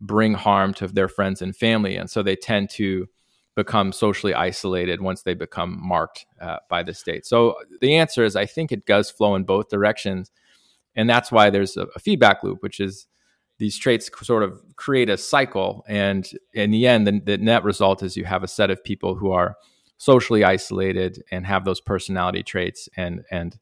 [0.00, 3.06] bring harm to their friends and family, and so they tend to
[3.54, 7.24] become socially isolated once they become marked uh, by the state.
[7.24, 10.30] So the answer is I think it does flow in both directions.
[10.96, 13.06] And that's why there's a, a feedback loop, which is
[13.58, 15.84] these traits sort of create a cycle.
[15.86, 19.14] And in the end, the, the net result is you have a set of people
[19.14, 19.56] who are
[19.98, 23.58] socially isolated and have those personality traits and and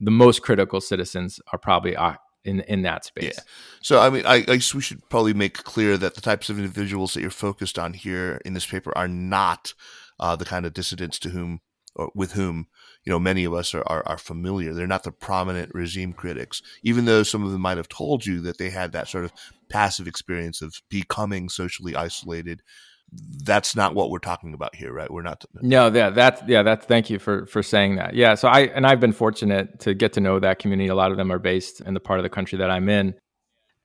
[0.00, 3.34] the most critical citizens are probably uh, in in that space.
[3.36, 3.42] Yeah.
[3.82, 6.58] So I mean, I, I guess we should probably make clear that the types of
[6.58, 9.74] individuals that you're focused on here in this paper are not
[10.20, 11.60] uh, the kind of dissidents to whom
[11.94, 12.66] or with whom
[13.04, 14.72] you know many of us are, are, are familiar.
[14.72, 18.40] They're not the prominent regime critics, even though some of them might have told you
[18.42, 19.32] that they had that sort of
[19.68, 22.62] passive experience of becoming socially isolated
[23.12, 25.10] that's not what we're talking about here, right?
[25.10, 25.44] We're not.
[25.62, 26.84] No, yeah, that's yeah, that's.
[26.84, 28.14] Thank you for for saying that.
[28.14, 30.88] Yeah, so I and I've been fortunate to get to know that community.
[30.88, 33.14] A lot of them are based in the part of the country that I'm in,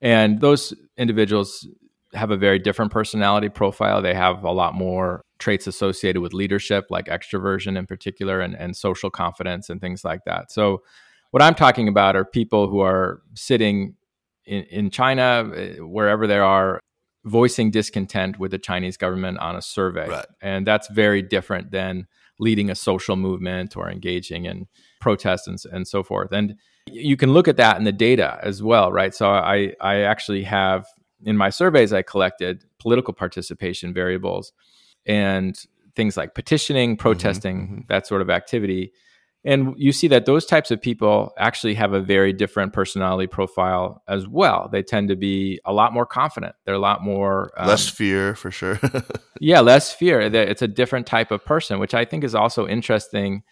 [0.02, 1.68] and those individuals
[2.14, 4.02] have a very different personality profile.
[4.02, 8.76] They have a lot more traits associated with leadership, like extroversion in particular, and and
[8.76, 10.52] social confidence and things like that.
[10.52, 10.84] So,
[11.32, 13.96] what I'm talking about are people who are sitting
[14.46, 16.82] in, in China, eh, wherever they are,
[17.26, 20.08] voicing discontent with the Chinese government on a survey.
[20.10, 20.26] Right.
[20.42, 22.08] And that's very different than
[22.40, 24.68] leading a social movement or engaging in
[25.00, 26.32] protests and, and so forth.
[26.32, 26.56] And
[26.88, 29.14] you can look at that in the data as well, right?
[29.16, 30.86] So I, I actually have
[31.26, 34.52] in my surveys, I collected political participation variables
[35.06, 35.58] and
[35.96, 37.88] things like petitioning, mm-hmm, protesting, mm-hmm, mm-hmm.
[37.90, 38.92] that sort of activity.
[39.46, 44.02] And you see that those types of people actually have a very different personality profile
[44.08, 44.70] as well.
[44.72, 46.56] They tend to be a lot more confident.
[46.66, 48.80] They're a lot more um, less fear for sure.
[49.42, 50.22] yeah, less fear.
[50.22, 53.44] It's a different type of person, which I think is also interesting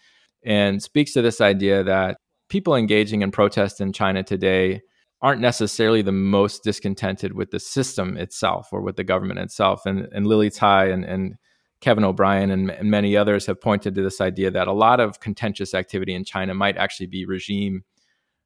[0.42, 2.16] and speaks to this idea that
[2.48, 4.80] people engaging in protest in China today
[5.20, 9.86] aren't necessarily the most discontented with the system itself or with the government itself.
[9.86, 11.34] And, and Lily Tsai and, and
[11.82, 15.20] Kevin O'Brien and, and, many others have pointed to this idea that a lot of
[15.20, 17.84] contentious activity in China might actually be regime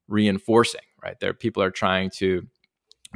[0.07, 1.19] reinforcing, right?
[1.19, 2.47] There, people are trying to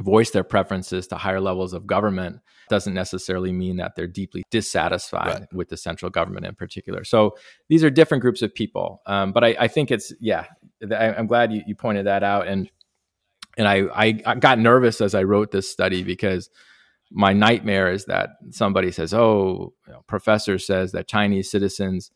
[0.00, 5.40] voice their preferences to higher levels of government doesn't necessarily mean that they're deeply dissatisfied
[5.40, 5.52] right.
[5.52, 7.04] with the central government in particular.
[7.04, 7.36] So
[7.68, 9.02] these are different groups of people.
[9.06, 10.46] Um, but I, I, think it's yeah,
[10.82, 12.70] I, am glad you, you, pointed that out, and
[13.58, 16.48] and I, I got nervous as I wrote this study because
[17.12, 22.10] my nightmare is that somebody says, "Oh, you know, professor says that Chinese citizens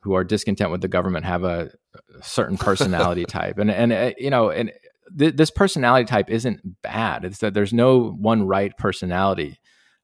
[0.00, 4.12] who are discontent with the government have a, a certain personality type," and and uh,
[4.18, 4.72] you know, and
[5.16, 7.24] th- this personality type isn't bad.
[7.24, 9.58] It's that there's no one right personality,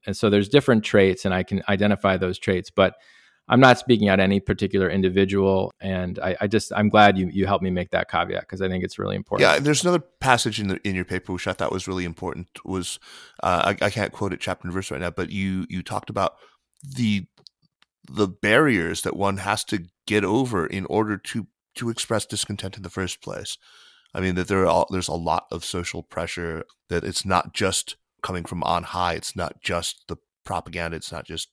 [0.06, 2.94] and so there's different traits, and I can identify those traits, but
[3.48, 7.46] I'm not speaking out any particular individual, and I, I, just I'm glad you you
[7.46, 9.48] helped me make that caveat because I think it's really important.
[9.48, 12.48] Yeah, there's another passage in the in your paper which I thought was really important.
[12.64, 12.98] Was
[13.42, 16.08] uh, I, I can't quote it chapter and verse right now, but you you talked
[16.08, 16.36] about
[16.82, 17.26] the
[18.10, 22.82] the barriers that one has to get over in order to to express discontent in
[22.82, 23.58] the first place.
[24.14, 27.96] I mean that there are there's a lot of social pressure that it's not just
[28.22, 29.14] coming from on high.
[29.14, 30.96] It's not just the propaganda.
[30.96, 31.48] It's not just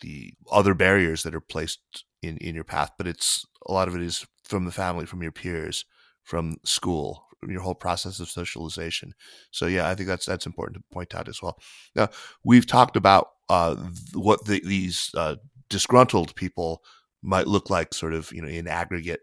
[0.00, 1.80] the other barriers that are placed
[2.22, 5.22] in in your path, but it's a lot of it is from the family, from
[5.22, 5.84] your peers,
[6.24, 9.14] from school, your whole process of socialization.
[9.50, 11.58] So yeah, I think that's that's important to point out as well.
[11.94, 12.08] Now
[12.44, 13.76] we've talked about uh,
[14.14, 15.36] what the, these uh,
[15.68, 16.82] disgruntled people
[17.22, 19.20] might look like, sort of you know in aggregate.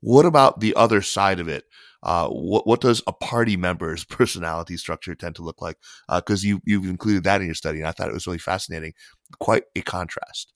[0.00, 1.64] What about the other side of it?
[2.02, 5.76] Uh, what what does a party member's personality structure tend to look like?
[6.08, 8.38] Because uh, you you've included that in your study, and I thought it was really
[8.38, 8.94] fascinating.
[9.38, 10.52] Quite a contrast.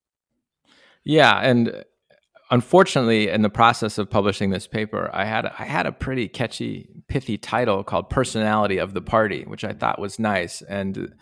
[1.05, 1.85] Yeah, and
[2.55, 6.89] unfortunately, in the process of publishing this paper, I had I had a pretty catchy,
[7.09, 11.13] pithy title called "Personality of the Party," which I thought was nice, and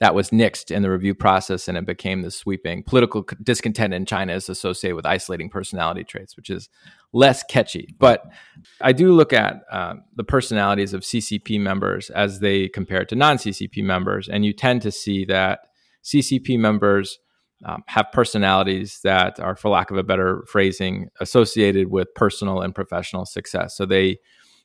[0.00, 4.04] that was nixed in the review process, and it became the sweeping political discontent in
[4.04, 6.68] China is associated with isolating personality traits, which is
[7.14, 7.94] less catchy.
[7.98, 8.30] But
[8.82, 13.38] I do look at uh, the personalities of CCP members as they compare to non
[13.38, 14.28] CCP members.
[14.28, 15.60] And you tend to see that
[16.04, 17.18] CCP members
[17.64, 22.74] um, have personalities that are, for lack of a better phrasing, associated with personal and
[22.74, 23.76] professional success.
[23.76, 24.18] So they,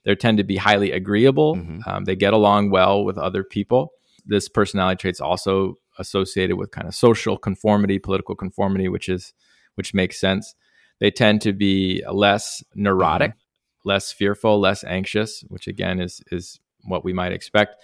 [0.04, 1.56] they tend to be highly agreeable.
[1.56, 1.90] Mm-hmm.
[1.90, 3.92] Um, they get along well with other people.
[4.26, 9.34] This personality trait's also associated with kind of social conformity, political conformity, which is
[9.76, 10.56] which makes sense.
[11.00, 13.90] They tend to be less neurotic, mm-hmm.
[13.90, 17.76] less fearful, less anxious, which again is is what we might expect.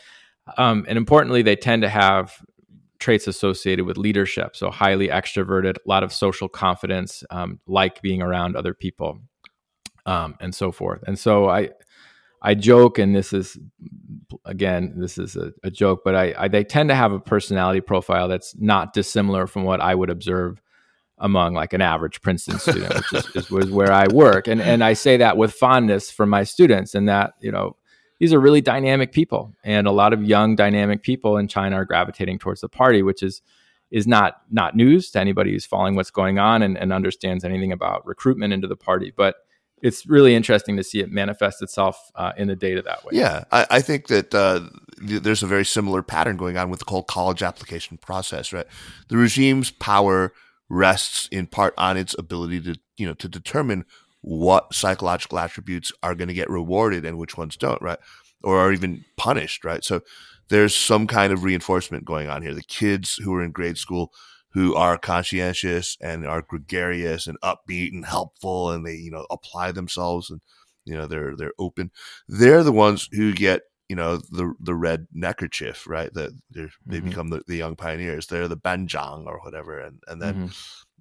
[0.57, 2.34] Um, and importantly, they tend to have
[3.03, 4.55] traits associated with leadership.
[4.55, 9.19] So highly extroverted, a lot of social confidence, um, like being around other people,
[10.05, 11.03] um, and so forth.
[11.05, 11.71] And so I,
[12.41, 13.57] I joke, and this is
[14.45, 17.81] again, this is a, a joke, but I, I, they tend to have a personality
[17.81, 20.61] profile that's not dissimilar from what I would observe
[21.17, 24.47] among like an average Princeton student, which is, is, is, where I work.
[24.47, 27.75] And and I say that with fondness for my students, and that you know
[28.24, 31.84] these are really dynamic people, and a lot of young dynamic people in China are
[31.84, 33.41] gravitating towards the party, which is
[33.91, 37.74] is not not news to anybody who's following what's going on and, and understands anything
[37.74, 39.36] about recruitment into the party, but
[39.82, 43.09] it's really interesting to see it manifest itself uh, in the data that way.
[43.11, 44.69] Yeah, I, I think that uh,
[45.05, 48.67] th- there's a very similar pattern going on with the whole college application process, right?
[49.09, 50.32] The regime's power
[50.69, 53.84] rests in part on its ability to you know to determine
[54.24, 57.99] what psychological attributes are going to get rewarded and which ones don't right
[58.41, 60.01] or are even punished right so
[60.49, 64.11] there's some kind of reinforcement going on here the kids who are in grade school
[64.53, 69.71] who are conscientious and are gregarious and upbeat and helpful and they you know apply
[69.71, 70.41] themselves and
[70.86, 71.91] you know they're they're open
[72.30, 76.11] they're the ones who get you know the the red neckerchief, right?
[76.13, 77.09] That they mm-hmm.
[77.09, 78.26] become the, the, young pioneers.
[78.26, 80.45] They're the banzhang or whatever, and and then mm-hmm.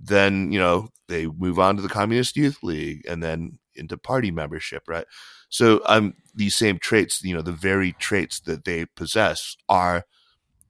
[0.03, 4.30] Then you know they move on to the Communist Youth League and then into party
[4.30, 5.07] membership, right?
[5.48, 10.05] So um, these same traits, you know, the very traits that they possess are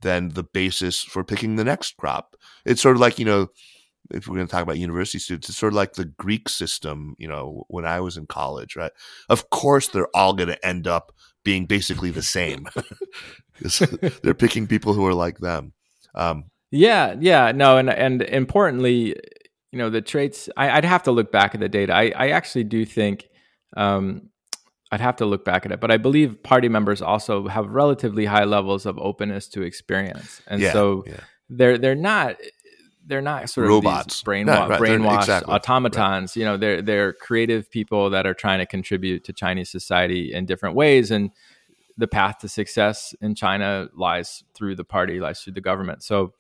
[0.03, 2.37] then the basis for picking the next crop.
[2.65, 3.49] It's sort of like you know
[4.11, 7.15] if we're going to talk about university students, it's sort of like the Greek system,
[7.19, 8.93] you know, when I was in college, right?
[9.29, 11.13] Of course, they're all going to end up
[11.45, 12.67] being basically the same.
[14.23, 15.73] they're picking people who are like them.
[16.15, 19.15] Um, yeah, yeah, no, and and importantly,
[19.71, 20.49] you know, the traits.
[20.57, 21.95] I, would have to look back at the data.
[21.95, 23.29] I, I actually do think.
[23.77, 24.31] Um,
[24.91, 28.27] I'd have to look back at it, but I believe party members also have relatively
[28.27, 31.21] high levels of openness to experience, and yeah, so yeah.
[31.49, 32.37] they're they're not
[33.07, 36.33] they're not sort of robots, brainwa- no, right, brainwashed exactly, automatons.
[36.33, 36.41] Right.
[36.41, 40.47] You know, they're they're creative people that are trying to contribute to Chinese society in
[40.47, 41.31] different ways, and
[41.97, 46.03] the path to success in China lies through the party, lies through the government.
[46.03, 46.33] So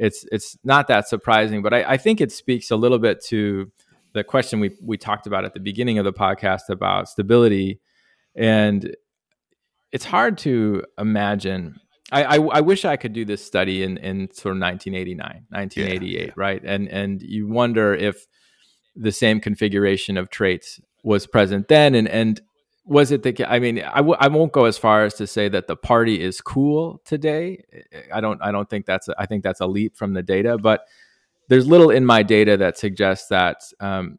[0.00, 3.70] it's it's not that surprising, but I, I think it speaks a little bit to
[4.14, 7.80] the question we we talked about at the beginning of the podcast about stability,
[8.34, 8.96] and
[9.92, 11.78] it's hard to imagine
[12.10, 16.02] I, I, I wish I could do this study in in sort of 1989, 1988,
[16.02, 16.32] yeah, yeah.
[16.34, 16.62] right?
[16.64, 18.26] And and you wonder if
[18.96, 22.40] the same configuration of traits was present then, and and
[22.84, 23.46] was it the?
[23.50, 26.20] I mean, I w- I won't go as far as to say that the party
[26.20, 27.62] is cool today.
[28.12, 30.58] I don't I don't think that's a, I think that's a leap from the data,
[30.58, 30.86] but
[31.48, 34.18] there's little in my data that suggests that um,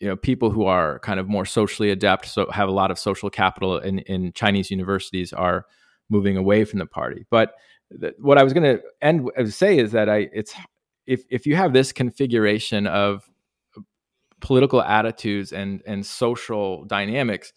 [0.00, 2.98] you know people who are kind of more socially adept, so have a lot of
[2.98, 5.66] social capital in in Chinese universities are
[6.10, 7.26] moving away from the party.
[7.30, 7.54] But
[8.00, 10.54] th- what I was going to end say is that I it's
[11.06, 13.28] if if you have this configuration of
[14.40, 17.52] political attitudes and and social dynamics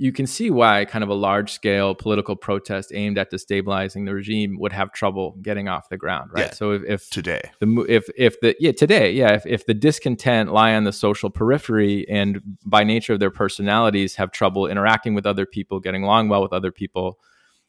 [0.00, 4.14] you can see why kind of a large scale political protest aimed at destabilizing the
[4.14, 7.86] regime would have trouble getting off the ground right yeah, so if, if today the
[7.88, 12.08] if if the yeah today yeah if, if the discontent lie on the social periphery
[12.08, 16.42] and by nature of their personalities have trouble interacting with other people getting along well
[16.42, 17.18] with other people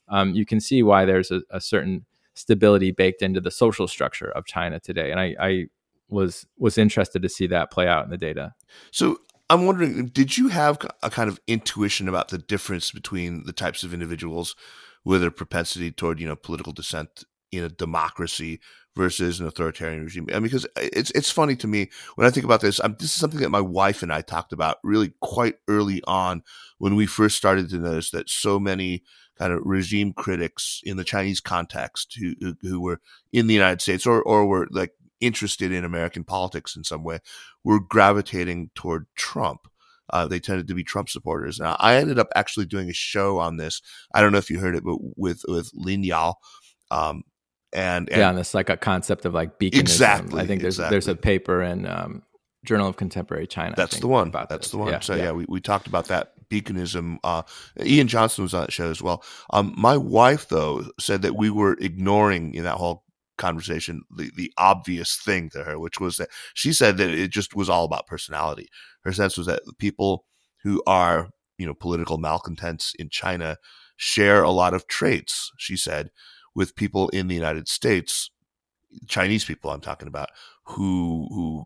[0.08, 4.30] um, you can see why there's a, a, certain stability baked into the social structure
[4.30, 5.12] of China today.
[5.12, 5.66] And I, I
[6.10, 8.54] was was interested to see that play out in the data.
[8.92, 9.18] So
[9.52, 13.84] I'm wondering, did you have a kind of intuition about the difference between the types
[13.84, 14.56] of individuals
[15.04, 18.62] with a propensity toward, you know, political dissent in a democracy
[18.96, 20.28] versus an authoritarian regime.
[20.30, 22.80] I mean, because uh, it's it's funny to me when I think about this.
[22.80, 26.44] I'm, this is something that my wife and I talked about really quite early on
[26.78, 29.04] when we first started to notice that so many
[29.38, 33.02] kind of regime critics in the Chinese context who who, who were
[33.34, 37.20] in the United States or or were like interested in American politics in some way
[37.64, 39.62] were gravitating toward Trump.
[40.10, 41.60] Uh, they tended to be Trump supporters.
[41.60, 43.82] And I ended up actually doing a show on this.
[44.14, 46.36] I don't know if you heard it, but with with Lin Yao,
[46.90, 47.24] um,
[47.74, 49.80] and, and yeah, and it's like a concept of like beaconism.
[49.80, 50.42] Exactly.
[50.42, 50.94] I think there's exactly.
[50.96, 52.24] there's a paper in um,
[52.66, 53.74] Journal of Contemporary China.
[53.76, 54.28] That's think, the one.
[54.28, 54.72] About That's this.
[54.72, 54.90] the one.
[54.90, 55.24] Yeah, so yeah.
[55.24, 57.18] yeah, we, we talked about that beaconism.
[57.24, 57.44] Uh,
[57.82, 59.24] Ian Johnson was on that show as well.
[59.52, 63.06] Um, my wife though said that we were ignoring in that whole
[63.42, 67.56] conversation the, the obvious thing to her, which was that she said that it just
[67.56, 68.68] was all about personality.
[69.04, 70.26] Her sense was that people
[70.64, 73.58] who are you know political malcontents in China
[73.98, 75.52] share a lot of traits.
[75.58, 76.12] She said
[76.56, 78.30] with people in the United States,
[79.08, 80.30] Chinese people I'm talking about,
[80.66, 81.66] who who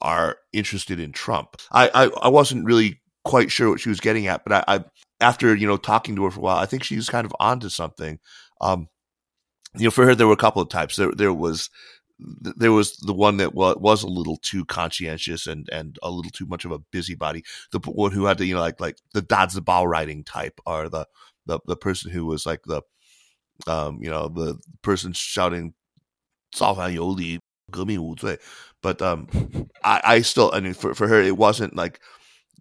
[0.00, 1.56] are interested in Trump.
[1.72, 4.84] I I, I wasn't really quite sure what she was getting at, but I, I
[5.20, 7.34] after you know talking to her for a while, I think she was kind of
[7.40, 8.18] onto something.
[8.60, 8.88] Um,
[9.75, 10.95] you know, for her, there were a couple of types.
[10.95, 11.69] There there was
[12.41, 16.31] there was the one that was, was a little too conscientious and, and a little
[16.31, 17.43] too much of a busybody.
[17.71, 21.07] The one who had to, you know, like, like the Dazibao writing type or the,
[21.47, 22.81] the, the person who was like the,
[23.65, 25.73] um, you know, the person shouting,
[26.53, 27.39] 造反有理,
[27.71, 28.39] 革命无罪.
[28.81, 29.27] But, um,
[29.83, 32.01] I, I still, I mean, for, for her, it wasn't like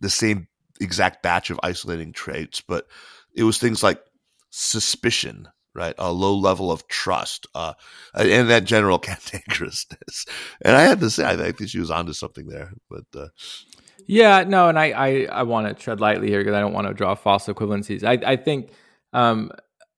[0.01, 0.47] the same
[0.81, 2.87] exact batch of isolating traits, but
[3.35, 4.01] it was things like
[4.51, 5.94] suspicion, right?
[5.98, 7.74] A low level of trust, uh,
[8.14, 10.28] and that general cantankerousness.
[10.62, 13.28] And I had to say, I think she was onto something there, but, uh,
[14.08, 16.88] yeah, no, and I, I, I want to tread lightly here because I don't want
[16.88, 18.04] to draw false equivalencies.
[18.04, 18.72] I, I think,
[19.14, 19.52] um,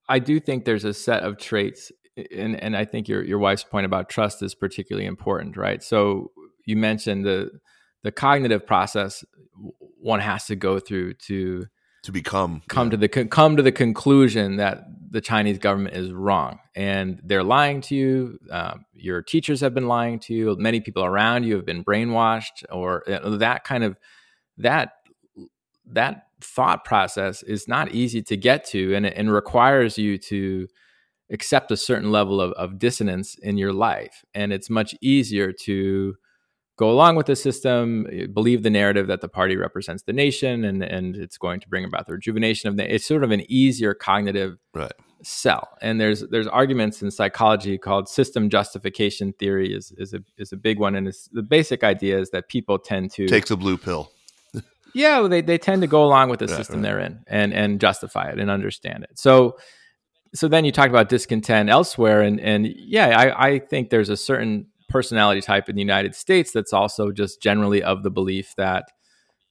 [0.09, 1.91] I do think there's a set of traits,
[2.35, 5.83] and and I think your your wife's point about trust is particularly important, right?
[5.83, 6.31] So
[6.65, 7.51] you mentioned the
[8.03, 9.23] the cognitive process
[9.99, 11.65] one has to go through to
[12.03, 12.91] to become come yeah.
[12.91, 17.81] to the come to the conclusion that the Chinese government is wrong and they're lying
[17.81, 18.39] to you.
[18.51, 20.55] Um, your teachers have been lying to you.
[20.57, 23.97] Many people around you have been brainwashed, or that kind of
[24.57, 24.93] that
[25.85, 30.67] that thought process is not easy to get to, and and requires you to
[31.31, 34.23] accept a certain level of, of dissonance in your life.
[34.33, 36.15] And it's much easier to
[36.77, 40.63] go along with the system, eh, believe the narrative that the party represents the nation
[40.63, 43.43] and, and it's going to bring about the rejuvenation of the it's sort of an
[43.51, 44.93] easier cognitive right.
[45.23, 45.67] sell.
[45.81, 50.57] And there's there's arguments in psychology called system justification theory is is a is a
[50.57, 50.95] big one.
[50.95, 54.11] And it's the basic idea is that people tend to take the blue pill.
[54.93, 56.83] yeah, well, they, they tend to go along with the Right, system right.
[56.83, 59.17] they're in and and justify it and understand it.
[59.17, 59.57] So
[60.35, 64.17] so then you talk about discontent elsewhere and and yeah, I, I think there's a
[64.17, 68.85] certain personality type in the United States that's also just generally of the belief that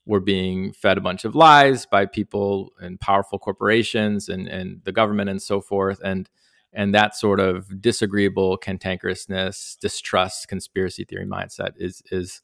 [0.06, 4.92] we're being fed a bunch of lies by people and powerful corporations and, and the
[4.92, 6.00] government and so forth.
[6.02, 6.30] And
[6.72, 12.42] and that sort of disagreeable cantankerousness, distrust, conspiracy theory mindset is is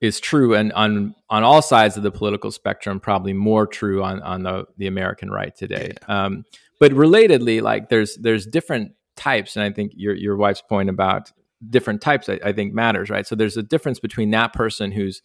[0.00, 4.22] is true and on on all sides of the political spectrum, probably more true on
[4.22, 5.92] on the the American right today.
[6.06, 6.44] Um,
[6.78, 11.32] but relatedly, like there's there's different types, and I think your your wife's point about
[11.68, 13.26] different types, I, I think matters, right?
[13.26, 15.22] So there's a difference between that person who's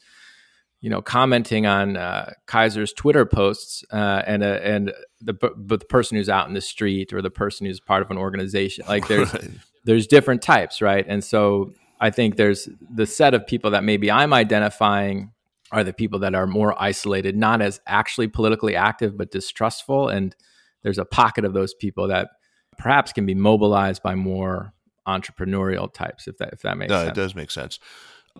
[0.81, 5.79] you know commenting on uh, Kaiser's Twitter posts uh, and uh, and the but the
[5.79, 8.85] person who's out in the street or the person who's part of an organization.
[8.87, 9.49] Like there's Right.
[9.85, 11.05] there's different types, right?
[11.07, 15.31] And so I think there's the set of people that maybe I'm identifying
[15.71, 20.09] are the people that are more isolated, not as actually politically active, but distrustful.
[20.09, 20.35] And
[20.83, 22.29] there's a pocket of those people that
[22.77, 24.73] perhaps can be mobilized by more
[25.07, 27.09] entrepreneurial types, if that if that makes No, sense.
[27.09, 27.79] it does make sense.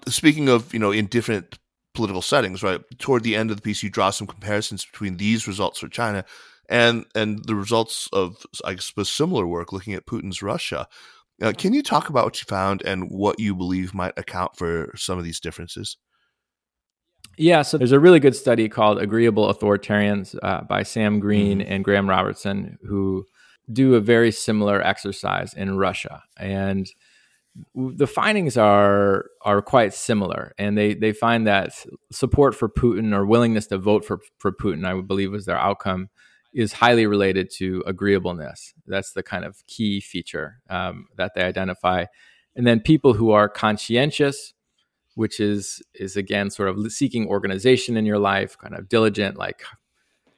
[0.08, 1.58] Speaking of, you know, in different
[1.94, 2.82] political settings, right?
[3.00, 6.26] Toward the end of the piece, you draw some comparisons between these results for China
[6.68, 10.88] and and the results of, I suppose, similar work looking at Putin's Russia.
[11.42, 14.92] Uh, can you talk about what you found and what you believe might account for
[14.96, 15.98] some of these differences?
[17.38, 21.66] Yeah, so there's a really good study called Agreeable Authoritarians uh, by Sam Greene Mhm.
[21.70, 23.26] and Graeme Robertson, who
[23.72, 26.24] do a very similar exercise in Russia.
[26.38, 26.88] And
[27.74, 30.54] the findings are are quite similar.
[30.58, 31.74] And they, they find that
[32.12, 35.58] support for Putin or willingness to vote for, for Putin, I would believe was their
[35.58, 36.10] outcome,
[36.54, 38.74] is highly related to agreeableness.
[38.88, 42.06] That's the kind of key feature um, that they identify.
[42.56, 44.54] And then people who are conscientious,
[45.16, 49.64] which is is again sort of seeking organization in your life, kind of diligent, like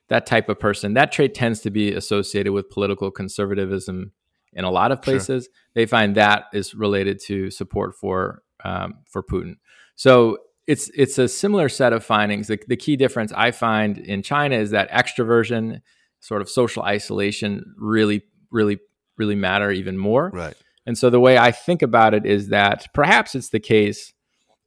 [0.10, 0.93] that type of person.
[0.93, 4.12] That trait tends to be associated with political conservatism
[4.53, 5.53] in a lot of places, sure.
[5.76, 9.58] they find that is related to support for um, for Putin.
[9.95, 12.47] So it's it's a similar set of findings.
[12.47, 15.82] The, the key difference I find in China is that extroversion,
[16.20, 18.80] sort of social isolation, really, really,
[19.18, 20.32] really matter even more.
[20.34, 20.55] Right.
[20.86, 24.14] And so the way I think about it is that perhaps it's the case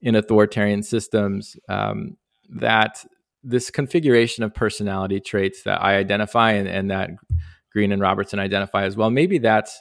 [0.03, 2.17] in authoritarian systems um,
[2.49, 3.05] that
[3.43, 7.11] this configuration of personality traits that I identify and, and, that
[7.73, 9.81] Greene and Robertson identify as well, maybe that's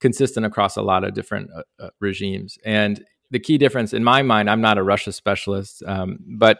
[0.00, 2.58] consistent across a lot of different uh, uh, regimes.
[2.64, 6.58] And the key difference in my mind, I'm not a Russia specialist, um, but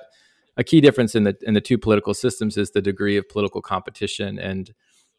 [0.56, 3.62] a key difference in the in the two political systems is the degree of political
[3.62, 4.72] competition and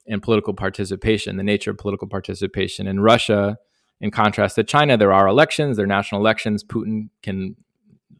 [0.07, 2.87] and political participation, the nature of political participation.
[2.87, 3.57] In Russia,
[3.99, 6.63] in contrast to China, there are elections, there are national elections.
[6.63, 7.55] Putin can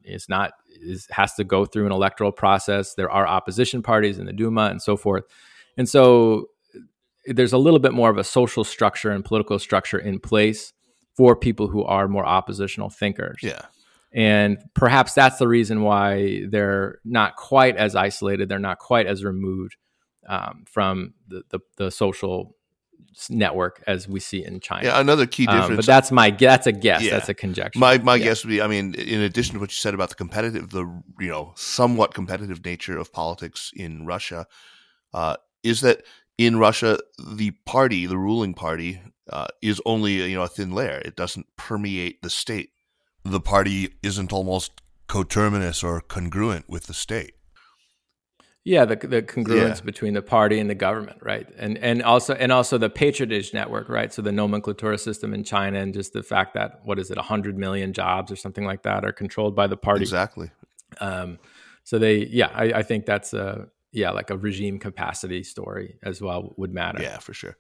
[0.03, 2.95] is not is has to go through an electoral process.
[2.95, 5.23] There are opposition parties in the Duma and so forth.
[5.77, 6.47] And so
[7.25, 10.73] there's a little bit more of a social structure and political structure in place
[11.15, 13.39] for people who are more oppositional thinkers.
[13.41, 13.65] Yeah.
[14.13, 19.23] And perhaps that's the reason why they're not quite as isolated, they're not quite as
[19.23, 19.77] removed
[20.27, 22.55] um, from the, the, the, social
[23.29, 24.87] network as we see in China.
[24.87, 25.69] Yeah, another key difference.
[25.69, 27.03] Um, but that's my that's a guess.
[27.03, 27.11] Yeah.
[27.11, 27.79] That's a conjecture.
[27.79, 28.25] My my yeah.
[28.25, 30.85] guess would be, I mean, in addition to what you said about the competitive, the
[31.19, 34.47] you know somewhat competitive nature of politics in Russia,
[35.13, 36.03] uh, is that
[36.37, 41.01] in Russia the party, the ruling party, uh, is only you know a thin layer.
[41.03, 42.71] It doesn't permeate the state.
[43.23, 47.33] The party isn't almost coterminous or congruent with the state.
[48.63, 49.85] Yeah, the the congruence yeah.
[49.85, 51.47] between the party and the government, right?
[51.57, 54.13] And and also and also the patronage network, right?
[54.13, 57.57] So the nomenklatura system in China and just the fact that what is it, hundred
[57.57, 60.03] million jobs or something like that are controlled by the party.
[60.03, 60.51] Exactly.
[60.99, 61.39] Um,
[61.83, 66.21] so they, yeah, I, I think that's a yeah, like a regime capacity story as
[66.21, 67.01] well would matter.
[67.01, 67.57] Yeah, for sure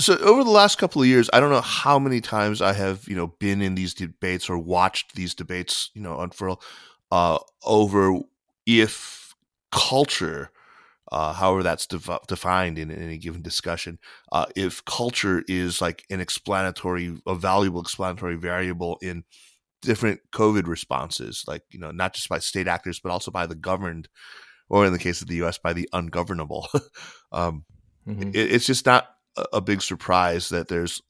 [0.00, 3.06] so over the last couple of years, I don't know how many times I have,
[3.08, 6.62] you know, been in these debates or watched these debates, you know, unfurl
[7.10, 8.20] uh, over
[8.64, 9.27] if
[9.70, 10.50] culture,
[11.10, 13.98] uh, however that's de- defined in, in, any given discussion,
[14.32, 19.24] uh, if culture is like an explanatory, a valuable explanatory variable in
[19.82, 23.54] different COVID responses, like you know, not just by state actors but also by the
[23.54, 24.08] governed,
[24.68, 26.68] or in the case of the U.S., by the ungovernable.
[27.32, 27.64] um,
[28.06, 28.28] mm-hmm.
[28.28, 29.08] it, it's just not
[29.52, 31.00] a big surprise that there's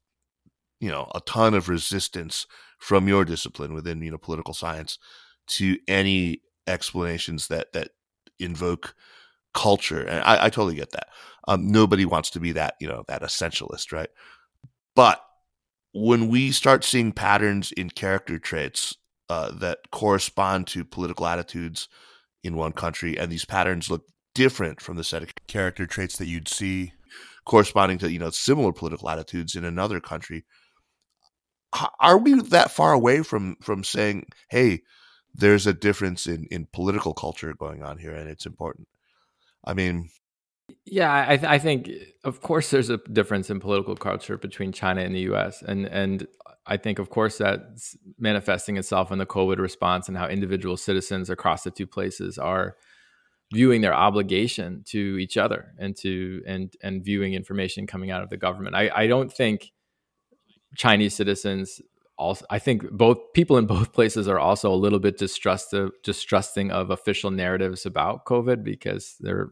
[0.81, 2.47] you know a ton of resistance
[2.79, 4.99] from your discipline within you know political science
[5.47, 7.91] to any explanations that that
[8.39, 8.95] invoke
[9.55, 11.09] culture and i, I totally get that.
[11.47, 14.11] Um, nobody wants to be that you know that essentialist right?
[14.95, 15.21] But
[15.93, 18.95] when we start seeing patterns in character traits
[19.29, 21.89] uh, that correspond to political attitudes
[22.45, 26.27] in one country and these patterns look different from the set of character traits that
[26.27, 26.93] you'd see
[27.45, 30.45] corresponding to you know similar political attitudes in another country
[32.01, 34.81] are we that far away from from saying hey
[35.39, 38.89] there's a difference in in political culture going on here and it's important
[39.65, 40.11] i mean
[40.85, 41.91] yeah i, th- I think
[42.25, 46.27] of course there's a difference in political culture between china and the us and and
[46.67, 51.31] i think of course that's manifesting itself in the covid response and how individual citizens
[51.31, 52.77] across the two places are
[53.53, 58.31] viewing their obligation to each other and to and and viewing information coming out of
[58.31, 58.77] the government.
[58.77, 59.73] I, I don't think
[60.77, 61.81] Chinese citizens
[62.19, 66.71] also I think both people in both places are also a little bit distrusting distrusting
[66.71, 69.51] of official narratives about COVID because they're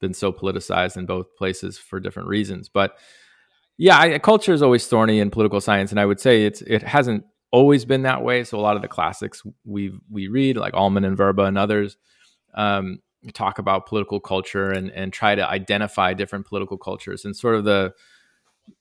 [0.00, 2.68] been so politicized in both places for different reasons.
[2.68, 2.96] But
[3.78, 6.82] yeah, I, culture is always thorny in political science, and I would say it's it
[6.82, 8.44] hasn't always been that way.
[8.44, 11.96] So a lot of the classics we we read, like Almond and Verba and others,
[12.54, 13.00] um,
[13.34, 17.64] talk about political culture and and try to identify different political cultures and sort of
[17.64, 17.92] the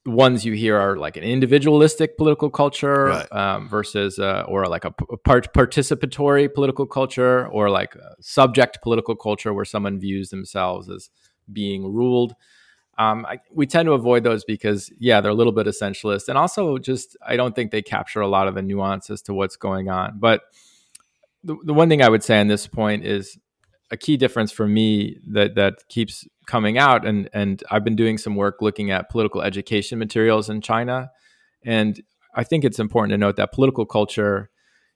[0.06, 3.32] ones you hear are like an individualistic political culture right.
[3.32, 9.54] um, versus uh, or like a part- participatory political culture or like subject political culture
[9.54, 11.10] where someone views themselves as
[11.52, 12.36] being ruled.
[12.98, 16.30] Um, I, we tend to avoid those because yeah they're a little bit essentialist.
[16.30, 19.34] And also just i don't think they capture a lot of the nuance as to
[19.34, 20.18] what's going on.
[20.20, 20.42] But
[21.44, 23.38] the, the one thing i would say on this point is
[23.92, 28.18] a key difference for me that that keeps coming out and and I've been doing
[28.18, 31.12] some work looking at political education materials in China
[31.64, 32.02] and
[32.36, 34.50] I think it's important to note that political culture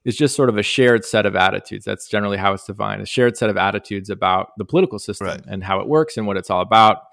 [0.06, 3.06] is just sort of a shared set of attitudes that's generally how it's defined a
[3.06, 5.42] shared set of attitudes about the political system right.
[5.48, 7.04] and how it works and what it's all about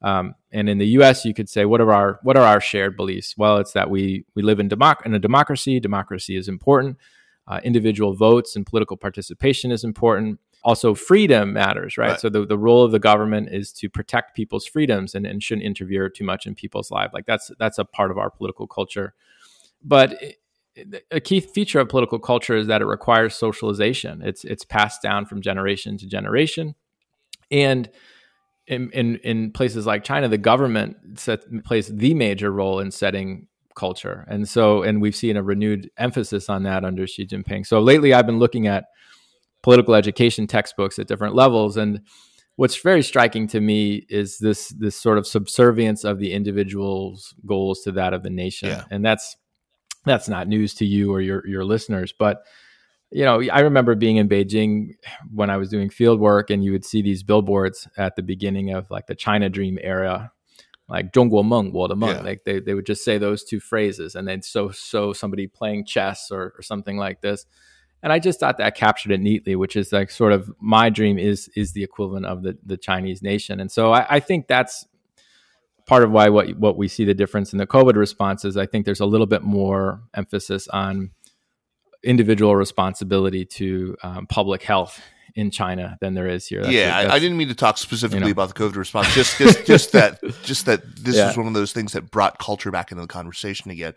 [0.00, 2.96] um, and in the U.S., you could say, what are our what are our shared
[2.96, 3.34] beliefs?
[3.36, 5.80] Well, it's that we we live in, democ- in a democracy.
[5.80, 6.98] Democracy is important.
[7.46, 12.10] Uh, individual votes and political participation is important also freedom matters, right?
[12.10, 12.20] right?
[12.20, 15.64] So the, the role of the government is to protect people's freedoms and, and shouldn't
[15.66, 17.12] interfere too much in people's lives.
[17.14, 19.14] Like that's that's a part of our political culture.
[19.82, 20.20] But
[21.10, 24.22] a key feature of political culture is that it requires socialization.
[24.22, 26.74] It's it's passed down from generation to generation,
[27.50, 27.88] and
[28.66, 33.46] in in, in places like China, the government set, plays the major role in setting
[33.74, 37.66] culture, and so and we've seen a renewed emphasis on that under Xi Jinping.
[37.66, 38.84] So lately, I've been looking at
[39.61, 42.01] political education textbooks at different levels, and
[42.55, 47.81] what's very striking to me is this this sort of subservience of the individual's goals
[47.81, 48.85] to that of the nation, yeah.
[48.91, 49.37] and that's
[50.05, 52.43] that's not news to you or your your listeners, but
[53.13, 54.95] you know, I remember being in Beijing
[55.31, 58.71] when I was doing field work, and you would see these billboards at the beginning
[58.71, 60.31] of like the China Dream era,
[60.89, 62.09] like 中国梦,我的梦.
[62.09, 62.23] Yeah.
[62.23, 65.85] Like they, they would just say those two phrases, and then so so somebody playing
[65.85, 67.45] chess or, or something like this.
[68.02, 71.18] And I just thought that captured it neatly, which is like sort of my dream
[71.18, 74.86] is is the equivalent of the the Chinese nation, and so I, I think that's
[75.86, 78.56] part of why what what we see the difference in the COVID responses.
[78.56, 81.10] I think there's a little bit more emphasis on
[82.04, 85.00] individual responsibility to um, public health
[85.38, 86.62] in China than there is here.
[86.62, 88.42] That's yeah, I didn't mean to talk specifically you know.
[88.42, 89.14] about the COVID response.
[89.14, 91.30] Just, just, just that, just that this yeah.
[91.30, 93.94] is one of those things that brought culture back into the conversation again.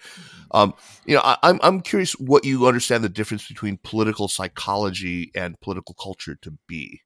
[0.51, 0.75] Um,
[1.07, 5.59] you know, I, I'm I'm curious what you understand the difference between political psychology and
[5.61, 7.01] political culture to be.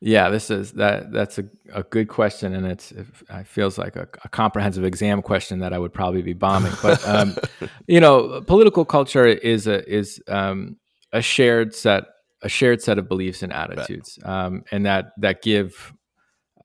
[0.00, 1.12] Yeah, this is that.
[1.12, 3.06] That's a, a good question, and it's it,
[3.44, 6.72] feels like a, a, comprehensive exam question that I would probably be bombing.
[6.82, 7.36] But um,
[7.86, 10.78] you know, political culture is a is um,
[11.12, 12.04] a shared set
[12.42, 15.92] a shared set of beliefs and attitudes, um, and that that give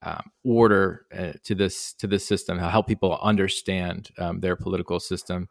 [0.02, 5.50] um, order uh, to this to this system, help people understand um, their political system.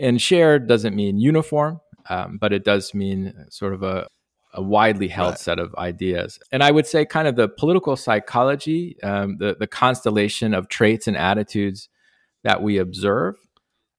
[0.00, 4.06] And shared doesn't mean uniform, um, but it does mean sort of a
[4.54, 5.38] a widely held right.
[5.38, 6.38] set of ideas.
[6.50, 11.06] And I would say, kind of the political psychology, um, the, the constellation of traits
[11.06, 11.88] and attitudes
[12.44, 13.36] that we observe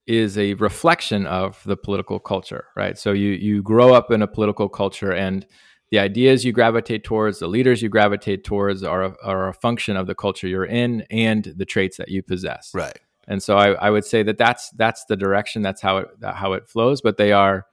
[0.09, 2.97] is a reflection of the political culture, right?
[2.97, 5.45] So you, you grow up in a political culture and
[5.91, 9.95] the ideas you gravitate towards, the leaders you gravitate towards are a, are a function
[9.95, 12.71] of the culture you're in and the traits that you possess.
[12.73, 12.97] Right.
[13.27, 16.53] And so I, I would say that that's, that's the direction, that's how it, how
[16.53, 17.67] it flows, but they are,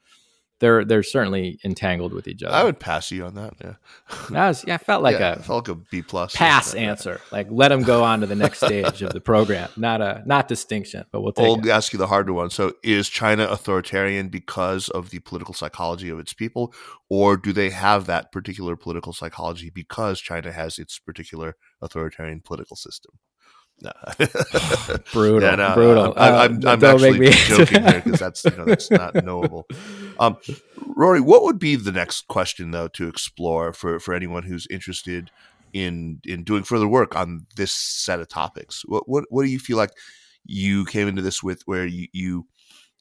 [0.58, 2.54] they're they're certainly entangled with each other.
[2.54, 3.54] I would pass you on that.
[3.62, 3.74] Yeah,
[4.30, 4.74] that was yeah.
[4.74, 7.20] I felt like yeah, a felt like a B plus pass answer.
[7.30, 9.68] Like let them go on to the next stage of the program.
[9.76, 11.44] Not a not distinction, but we'll take.
[11.44, 12.50] I'll ask you the harder one.
[12.50, 16.72] So, is China authoritarian because of the political psychology of its people,
[17.10, 22.76] or do they have that particular political psychology because China has its particular authoritarian political
[22.76, 23.18] system?
[23.82, 23.92] No.
[25.12, 26.14] brutal, yeah, no, brutal.
[26.16, 29.66] I, am uh, I'm, I'm actually joking here because that's you know that's not knowable.
[30.18, 30.36] Um,
[30.78, 35.30] Rory, what would be the next question though to explore for for anyone who's interested
[35.72, 38.82] in in doing further work on this set of topics?
[38.86, 39.90] What what what do you feel like
[40.44, 42.46] you came into this with, where you you,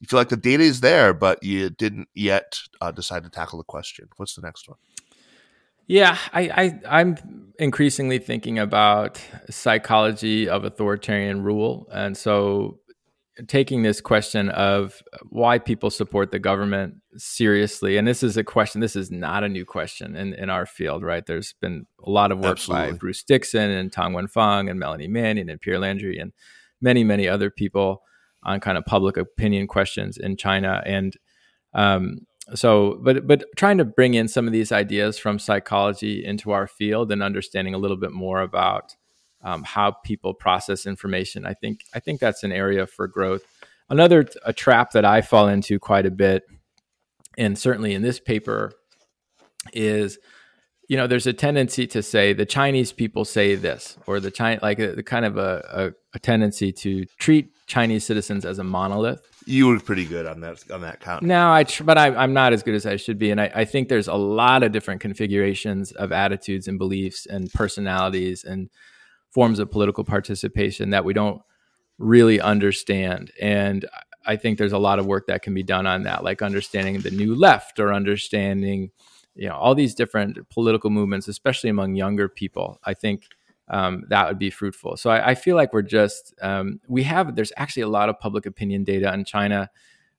[0.00, 3.58] you feel like the data is there, but you didn't yet uh, decide to tackle
[3.58, 4.08] the question?
[4.16, 4.78] What's the next one?
[5.88, 12.80] Yeah, I, I am increasingly thinking about psychology of authoritarian rule, and so
[13.48, 18.80] taking this question of why people support the government seriously, and this is a question.
[18.80, 21.24] This is not a new question in, in our field, right?
[21.24, 22.92] There's been a lot of work Absolutely.
[22.92, 26.32] by Bruce Dickson and Tang Wenfang and Melanie Manion and Pierre Landry and
[26.80, 28.02] many many other people
[28.42, 31.16] on kind of public opinion questions in China, and
[31.74, 36.52] um, so but but trying to bring in some of these ideas from psychology into
[36.52, 38.94] our field and understanding a little bit more about
[39.42, 41.46] um, how people process information.
[41.46, 43.42] I think i think that's an area for growth.
[43.88, 46.42] Another a trap that i fall into quite a bit
[47.38, 48.72] and certainly in this paper
[49.72, 50.18] is
[50.88, 54.58] you know there's a tendency to say the chinese people say this or the china
[54.62, 59.20] like a, kind of a, a, a tendency to treat chinese citizens as a monolith.
[59.44, 61.22] You were pretty good on that on that count.
[61.22, 63.50] No, I tr- but I, am not as good as I should be, and I,
[63.54, 68.70] I, think there's a lot of different configurations of attitudes and beliefs and personalities and
[69.36, 71.42] forms of political participation that we don't
[71.98, 73.30] really understand.
[73.38, 73.84] And
[74.24, 77.00] I think there's a lot of work that can be done on that, like understanding
[77.00, 78.90] the new left or understanding,
[79.34, 82.80] you know, all these different political movements, especially among younger people.
[82.82, 83.26] I think
[83.68, 84.96] um, that would be fruitful.
[84.96, 88.18] So I, I feel like we're just um, we have there's actually a lot of
[88.18, 89.68] public opinion data in China.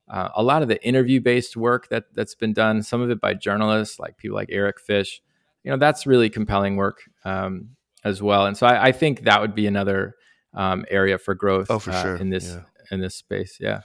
[0.07, 3.19] Uh, a lot of the interview based work that that's been done, some of it
[3.19, 5.23] by journalists like people like Eric Fish,
[5.63, 7.69] you know, that's really compelling work um,
[8.07, 8.45] as well.
[8.45, 10.15] And so I, I, think that would be another
[10.53, 11.67] um, area for growth.
[11.69, 12.15] Oh, for uh, sure.
[12.15, 12.61] in this yeah.
[12.91, 13.57] in this space.
[13.59, 13.81] Yeah.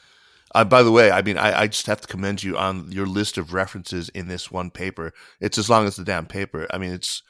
[0.55, 3.07] Uh, by the way, I mean, I, I, just have to commend you on your
[3.07, 5.13] list of references in this one paper.
[5.41, 6.67] It's as long as the damn paper.
[6.71, 7.23] I mean, it's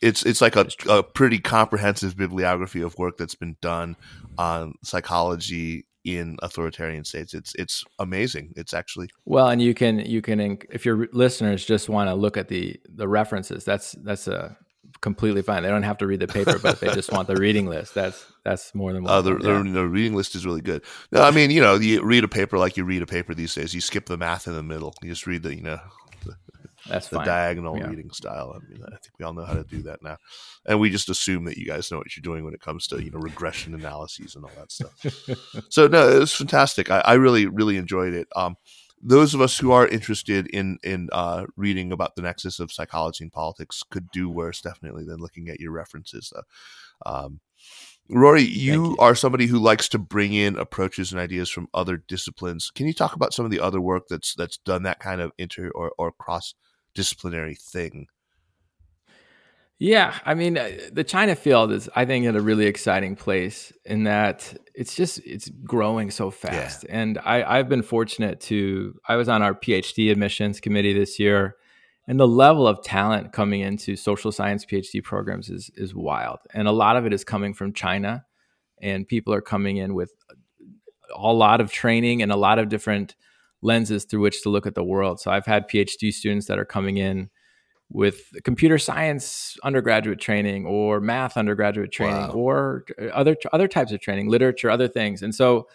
[0.00, 3.96] it's it's like a, a pretty comprehensive bibliography of work that's been done
[4.38, 7.34] on psychology in authoritarian states.
[7.34, 8.52] It's it's amazing.
[8.56, 12.36] It's actually well, and you can you can if your listeners just want to look
[12.36, 14.56] at the the references, that's that's a
[15.04, 15.62] completely fine.
[15.62, 18.24] They don't have to read the paper, but they just want the reading list, that's
[18.42, 19.12] that's more than one.
[19.12, 19.62] Uh, the, yeah.
[19.62, 20.82] the, the, reading list is really good.
[21.12, 23.54] No, I mean, you know, you read a paper like you read a paper these
[23.54, 23.74] days.
[23.74, 24.94] You skip the math in the middle.
[25.02, 25.78] You just read the, you know,
[26.24, 26.34] the,
[26.88, 27.26] that's the fine.
[27.26, 27.88] diagonal yeah.
[27.88, 28.56] reading style.
[28.56, 30.16] I mean, I think we all know how to do that now,
[30.66, 33.02] and we just assume that you guys know what you're doing when it comes to
[33.02, 35.68] you know regression analyses and all that stuff.
[35.68, 36.90] so no, it was fantastic.
[36.90, 38.26] I, I really really enjoyed it.
[38.34, 38.56] Um,
[39.04, 43.22] those of us who are interested in in uh, reading about the nexus of psychology
[43.22, 46.32] and politics could do worse, definitely, than looking at your references.
[47.04, 47.40] Um,
[48.08, 51.96] Rory, you, you, are somebody who likes to bring in approaches and ideas from other
[51.96, 52.70] disciplines.
[52.70, 55.32] Can you talk about some of the other work that's that's done that kind of
[55.38, 56.54] inter or, or cross
[56.94, 58.06] disciplinary thing?
[59.78, 63.72] Yeah, I mean, uh, the China field is, I think, in a really exciting place
[63.84, 66.84] in that it's just it's growing so fast.
[66.84, 67.00] Yeah.
[67.00, 68.94] And I, I've been fortunate to.
[69.08, 71.56] I was on our PhD admissions committee this year,
[72.08, 76.38] and the level of talent coming into social science PhD programs is is wild.
[76.52, 78.24] And a lot of it is coming from China,
[78.82, 80.12] and people are coming in with
[81.14, 83.14] a lot of training and a lot of different
[83.62, 85.20] lenses through which to look at the world.
[85.20, 87.30] So I've had PhD students that are coming in
[87.94, 92.32] with computer science undergraduate training or math undergraduate training wow.
[92.32, 95.22] or other other types of training, literature, other things.
[95.22, 95.68] And so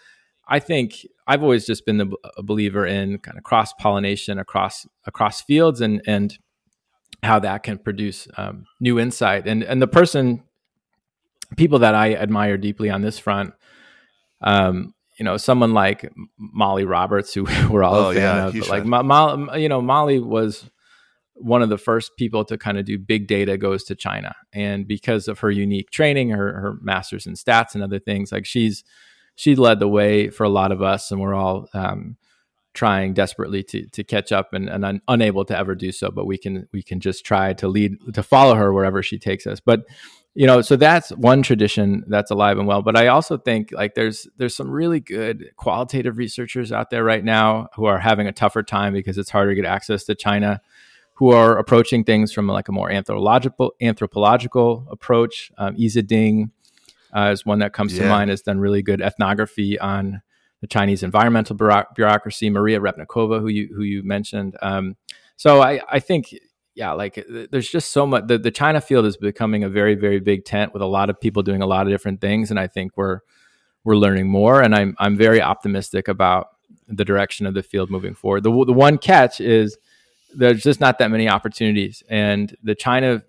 [0.46, 4.86] I think I've always just been the, a believer in kind of cross pollination across
[5.06, 6.38] across fields and and
[7.22, 9.48] how that can produce um, new insight.
[9.48, 10.42] And and the person,
[11.56, 13.54] people that I admire deeply on this front,
[14.42, 18.68] um, you know, someone like Molly Roberts, who we're all oh, a fan yeah, of,
[18.68, 20.68] like Mo- you know, Molly was
[21.40, 24.34] one of the first people to kind of do big data goes to China.
[24.52, 28.46] And because of her unique training, her, her master's in stats and other things, like
[28.46, 28.84] she's,
[29.36, 31.10] she led the way for a lot of us.
[31.10, 32.16] And we're all, um,
[32.72, 36.26] trying desperately to, to catch up and, and un, unable to ever do so, but
[36.26, 39.58] we can, we can just try to lead, to follow her wherever she takes us.
[39.58, 39.80] But,
[40.34, 42.82] you know, so that's one tradition that's alive and well.
[42.82, 47.24] But I also think like there's, there's some really good qualitative researchers out there right
[47.24, 50.60] now who are having a tougher time because it's harder to get access to China
[51.20, 55.52] who are approaching things from like a more anthropological anthropological approach.
[55.58, 56.50] Um, Iza Ding
[57.14, 58.04] uh, is one that comes yeah.
[58.04, 58.30] to mind.
[58.30, 60.22] Has done really good ethnography on
[60.62, 61.56] the Chinese environmental
[61.94, 62.48] bureaucracy.
[62.48, 64.56] Maria Repnikova, who you who you mentioned.
[64.62, 64.96] Um,
[65.36, 66.34] so I I think
[66.74, 68.26] yeah, like there's just so much.
[68.26, 71.20] The, the China field is becoming a very very big tent with a lot of
[71.20, 73.20] people doing a lot of different things, and I think we're
[73.84, 76.46] we're learning more, and I'm I'm very optimistic about
[76.88, 78.42] the direction of the field moving forward.
[78.42, 79.76] The the one catch is
[80.34, 83.22] there's just not that many opportunities, and the China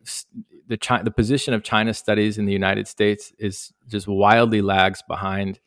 [0.72, 5.04] the China, the position of China studies in the United States is just wildly lags
[5.06, 5.60] behind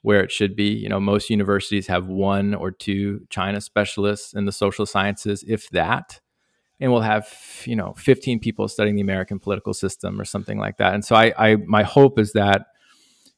[0.00, 0.70] where it should be.
[0.70, 5.68] You know, most universities have one or two China specialists in the social sciences, if
[5.70, 6.20] that,
[6.80, 7.28] and we'll have
[7.64, 10.94] you know 15 people studying the American political system or something like that.
[10.94, 12.68] And so, I, I my hope is that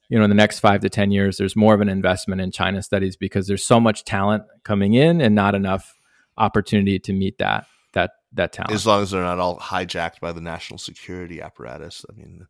[0.08, 2.52] you know in the next five to ten years, there's more of an investment in
[2.52, 5.99] China studies because there's so much talent coming in and not enough
[6.36, 8.72] opportunity to meet that that that talent.
[8.72, 12.04] As long as they're not all hijacked by the national security apparatus.
[12.08, 12.46] I mean,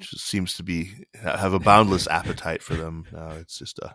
[0.00, 0.92] just seems to be
[1.22, 3.06] have a boundless appetite for them.
[3.14, 3.94] Uh, it's just a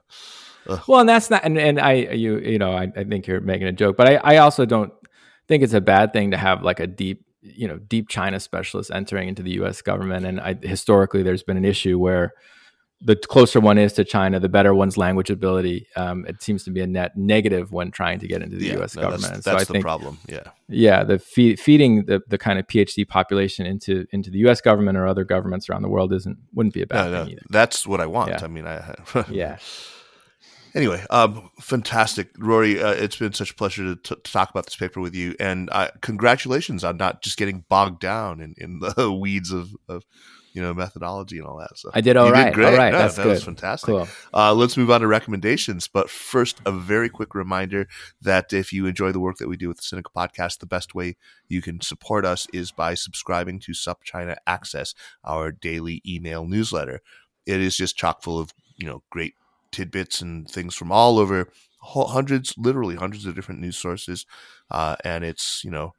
[0.88, 1.43] well, and that's not.
[1.43, 4.36] And, and I you you know I, I think you're making a joke, but I
[4.36, 4.93] I also don't
[5.47, 8.91] think it's a bad thing to have like a deep you know deep China specialist
[8.93, 9.82] entering into the U.S.
[9.82, 10.26] government.
[10.26, 12.34] And I, historically, there's been an issue where
[13.05, 15.87] the closer one is to China, the better one's language ability.
[15.95, 18.73] Um, it seems to be a net negative when trying to get into the yeah,
[18.77, 18.95] U.S.
[18.95, 19.33] No, government.
[19.33, 20.17] That's, that's so I the think, problem.
[20.27, 24.59] Yeah, yeah, the fe- feeding the, the kind of PhD population into into the U.S.
[24.59, 27.41] government or other governments around the world isn't wouldn't be a bad no, thing either.
[27.51, 28.31] That's what I want.
[28.31, 28.39] Yeah.
[28.43, 28.95] I mean, I
[29.29, 29.57] yeah.
[30.73, 32.81] Anyway, um, fantastic, Rory.
[32.81, 35.35] Uh, it's been such a pleasure to, t- to, talk about this paper with you,
[35.39, 40.03] and uh, congratulations on not just getting bogged down in, in the weeds of, of
[40.55, 41.77] you know methodology and all that.
[41.77, 42.45] So I did all right.
[42.45, 42.67] Did great.
[42.67, 43.31] All right, no, that's that good.
[43.31, 43.87] was fantastic.
[43.87, 44.07] Cool.
[44.33, 45.89] Uh, let's move on to recommendations.
[45.89, 47.89] But first, a very quick reminder
[48.21, 50.95] that if you enjoy the work that we do with the Sinica Podcast, the best
[50.95, 51.17] way
[51.49, 54.95] you can support us is by subscribing to SupChina Access,
[55.25, 57.01] our daily email newsletter.
[57.45, 59.33] It is just chock full of you know great
[59.71, 61.49] tidbits and things from all over
[61.81, 64.25] hundreds literally hundreds of different news sources
[64.71, 65.93] uh, and it's you know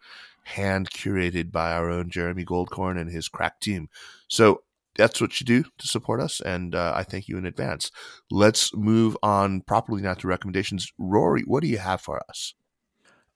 [0.47, 3.89] hand curated by our own Jeremy Goldkorn and his crack team.
[4.29, 4.63] So
[4.97, 7.91] that's what you do to support us, and uh, I thank you in advance.
[8.31, 10.91] Let's move on properly now to recommendations.
[10.99, 12.55] Rory, what do you have for us?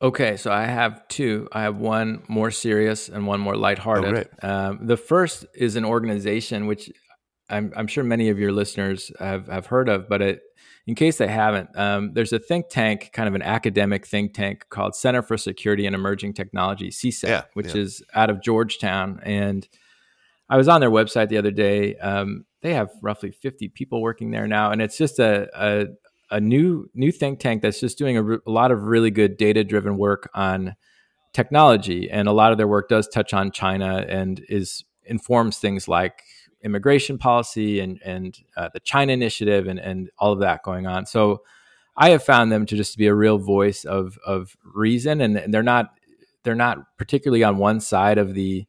[0.03, 1.47] Okay, so I have two.
[1.53, 4.28] I have one more serious and one more lighthearted.
[4.43, 6.91] Oh, um, the first is an organization which
[7.51, 10.41] I'm, I'm, sure many of your listeners have, have heard of, but it,
[10.86, 14.66] in case they haven't, um, there's a think tank, kind of an academic think tank
[14.70, 17.82] called Center for Security and Emerging Technology, CSET, yeah, which yeah.
[17.82, 19.20] is out of Georgetown.
[19.22, 19.68] And
[20.51, 21.94] I was on their website the other day.
[21.96, 25.86] Um, they have roughly 50 people working there now, and it's just a, a,
[26.30, 29.36] a new new think tank that's just doing a, re- a lot of really good
[29.36, 30.74] data driven work on
[31.32, 35.86] technology, and a lot of their work does touch on China and is informs things
[35.86, 36.24] like
[36.62, 41.07] immigration policy and and uh, the China initiative and and all of that going on.
[41.07, 41.42] So
[41.96, 45.55] I have found them to just be a real voice of of reason, and, and
[45.55, 45.90] they're not
[46.42, 48.66] they're not particularly on one side of the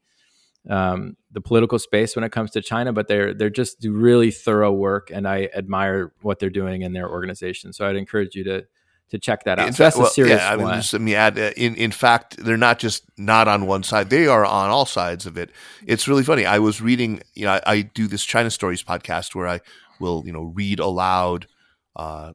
[0.70, 4.32] um, the political space when it comes to China, but they're they're just do really
[4.32, 7.74] thorough work, and I admire what they're doing in their organization.
[7.74, 8.66] So I'd encourage you to
[9.12, 9.68] to check that out.
[9.68, 10.76] In so that's fact, a serious yeah, I mean, one.
[10.76, 11.38] just let me add.
[11.38, 14.86] Uh, in in fact, they're not just not on one side; they are on all
[14.86, 15.52] sides of it.
[15.86, 16.46] It's really funny.
[16.46, 17.22] I was reading.
[17.34, 19.60] You know, I, I do this China Stories podcast where I
[20.00, 21.48] will you know read aloud,
[21.96, 22.34] uh,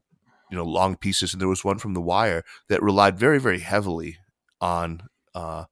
[0.49, 3.59] you know, long pieces, and there was one from The Wire that relied very very
[3.59, 4.17] heavily
[4.61, 5.01] on
[5.35, 5.65] uh,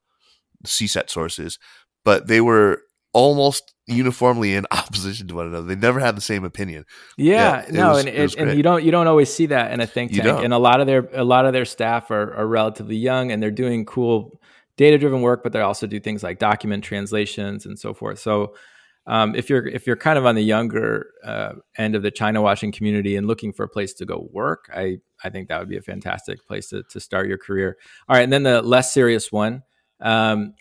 [0.64, 1.58] CSET sources,
[2.04, 2.82] but they were
[3.16, 5.66] almost uniformly in opposition to one another.
[5.66, 6.84] They never had the same opinion.
[7.16, 9.72] Yeah, Yeah, no, was- and, it it, and you don't you don't always see that
[9.72, 10.44] in a think tank.
[10.44, 13.42] And a lot of their a lot of their staff are, are relatively young, and
[13.42, 14.38] they're doing cool
[14.76, 18.18] data driven work, but they also do things like document translations and so forth.
[18.18, 18.54] So.
[19.08, 22.42] Um, if you're if you're kind of on the younger uh, end of the China
[22.42, 25.68] watching community and looking for a place to go work, I I think that would
[25.68, 27.76] be a fantastic place to, to start your career.
[28.08, 29.62] All right, and then the less serious one,
[30.00, 30.54] um,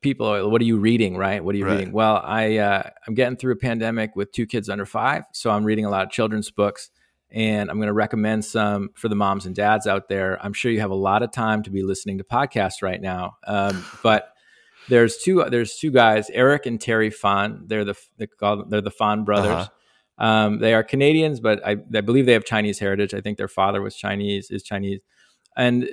[0.00, 1.16] people, are, what are you reading?
[1.16, 1.42] Right?
[1.42, 1.78] What are you Right.
[1.78, 1.92] reading?
[1.92, 5.64] Well, I uh, I'm getting through a pandemic with two kids under five, so I'm
[5.64, 6.90] reading a lot of children's books,
[7.30, 10.38] and I'm going to recommend some for the moms and dads out there.
[10.44, 13.36] I'm sure you have a lot of time to be listening to podcasts right now,
[13.46, 14.32] um, but
[14.88, 17.64] there's two there's two guys, Eric and Terry Fan.
[17.66, 19.52] They're the they call, they're the Fan brothers.
[19.52, 19.68] Uh-huh.
[20.20, 23.14] Um, they are Canadians, but I, I believe they have Chinese heritage.
[23.14, 24.98] I think their father was Chinese, is Chinese,
[25.58, 25.86] and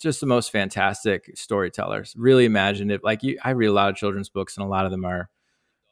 [0.00, 2.14] just the most fantastic storytellers.
[2.16, 3.02] Really imaginative.
[3.04, 5.28] Like you, I read a lot of children's books, and a lot of them are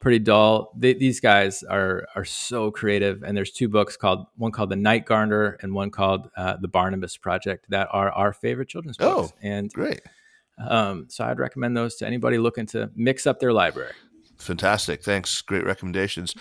[0.00, 0.72] pretty dull.
[0.76, 3.22] They, these guys are are so creative.
[3.22, 6.68] And there's two books called one called The Night Gardener and one called uh, The
[6.68, 9.32] Barnabus Project that are our favorite children's books.
[9.32, 9.38] Oh.
[9.42, 10.00] and Great.
[10.66, 13.92] um, so I'd recommend those to anybody looking to mix up their library.
[14.38, 15.02] Fantastic.
[15.02, 15.42] Thanks.
[15.42, 16.32] Great recommendations.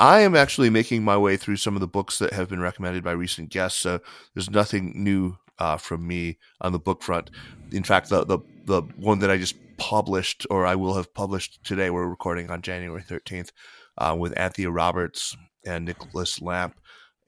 [0.00, 3.04] I am actually making my way through some of the books that have been recommended
[3.04, 3.78] by recent guests.
[3.78, 4.00] So
[4.34, 7.30] there's nothing new uh, from me on the book front.
[7.70, 11.64] In fact, the, the the one that I just published, or I will have published
[11.64, 13.50] today, we're recording on January 13th,
[13.98, 15.36] uh, with Anthea Roberts
[15.66, 16.76] and Nicolas Lamp,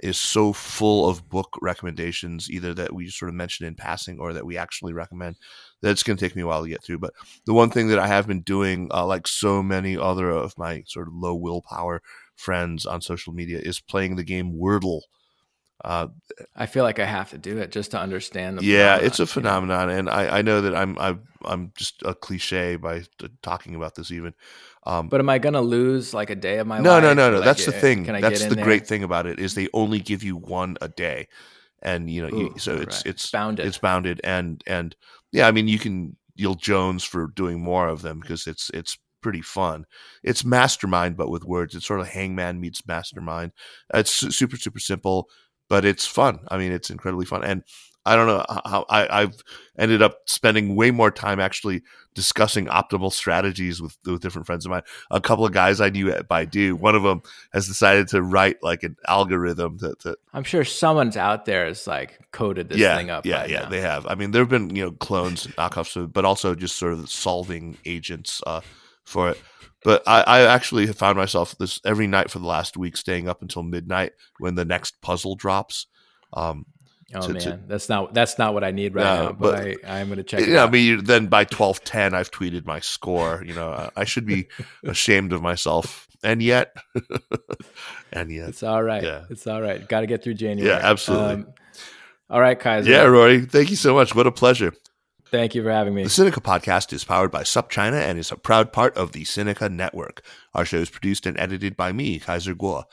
[0.01, 4.33] is so full of book recommendations, either that we sort of mentioned in passing or
[4.33, 5.37] that we actually recommend,
[5.83, 6.99] that it's going to take me a while to get through.
[6.99, 7.15] But
[7.47, 10.83] the one thing that I have been doing, uh, like so many other of my
[10.87, 12.03] sort of low willpower
[12.37, 15.03] friends on social media, is playing the game Wordle.
[15.85, 16.09] Uh,
[16.57, 19.27] I feel like I have to do it just to understand the yeah, it's a
[19.27, 23.29] phenomenon, phenomenon, and I, I know that I'm I'm I'm just a cliche by t-
[23.43, 24.35] talking about this even.
[24.87, 27.03] Um, But am I going to lose like a day of my no, life?
[27.03, 27.37] no, no, no.
[27.37, 27.43] no.
[27.43, 28.05] I That's the thing.
[28.05, 28.65] Can I That's get the there?
[28.65, 31.29] great thing about it is they only give you one a day,
[31.83, 33.07] and you know, you, so it's right.
[33.07, 33.67] it's Bounded.
[33.67, 34.97] It's bounded, and and
[35.33, 38.99] yeah, I mean, you can you'll Jones for doing more of them because it's it's
[39.21, 39.85] pretty fun.
[40.23, 41.75] It's mastermind, but with words.
[41.75, 43.53] It's sort of Hangman meets mastermind.
[43.93, 45.29] It's super super simple,
[45.69, 46.41] but it's fun.
[46.49, 47.63] I mean, it's incredibly fun, and
[48.07, 49.43] I don't know how I, I've
[49.79, 51.83] ended up spending way more time actually
[52.15, 54.83] discussing optimal strategies with, with different friends of mine.
[55.11, 57.23] A couple of guys I knew at Baidu, one of them
[57.55, 61.87] has decided to write like an algorithm to, to I'm sure someone's out there has
[61.87, 63.25] like coded this yeah, thing up.
[63.25, 63.69] yeah, right yeah, now.
[63.71, 64.07] they have.
[64.07, 67.79] I mean, there have been you know clones, knockoffs, but also just sort of solving
[67.87, 68.61] agents uh,
[69.05, 69.43] for it.
[69.85, 73.29] But I, I actually have found myself this every night for the last week, staying
[73.29, 75.87] up until midnight when the next puzzle drops.
[76.33, 76.67] Um,
[77.15, 79.33] Oh to- man, to- that's not that's not what I need right No, now.
[79.33, 80.41] But, but- I, I'm going to check.
[80.41, 83.45] you know, I mean, then by twelve ten, I've tweeted my score.
[83.47, 84.49] You know, I- I should be
[84.85, 86.75] ashamed of myself, and yet,
[88.13, 89.03] and yet, It's all right.
[89.03, 89.25] Yeah.
[89.31, 89.87] It's all right.
[89.89, 90.73] Got to get through January.
[90.73, 91.45] Um, Yeah, absolutely.
[92.31, 92.91] all right, Kaiser.
[92.91, 94.15] yeah, Rory, thank you so much.
[94.15, 94.73] What a pleasure.
[95.31, 96.05] Thank you for having me.
[96.05, 99.71] The Sinica podcast is powered by SupChina and is a proud part of the Sinica
[99.71, 100.23] Network.
[100.55, 102.85] Our show is produced and edited by me, Kaiser Guo.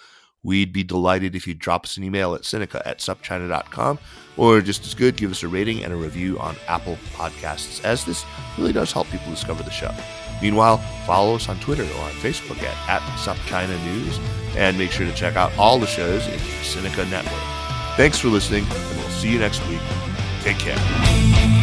[0.43, 3.99] We'd be delighted if you'd drop us an email at Sinica at supchina.com,
[4.37, 8.05] or just as good, give us a rating and a review on Apple Podcasts, as
[8.05, 8.25] this
[8.57, 9.93] really does help people discover the show.
[10.41, 14.19] Meanwhile, follow us on Twitter or on Facebook at, at SupChina News,
[14.57, 17.43] and make sure to check out all the shows in the Sinica Network.
[17.95, 19.81] Thanks for listening, and we'll see you next week.
[20.41, 21.60] Take care.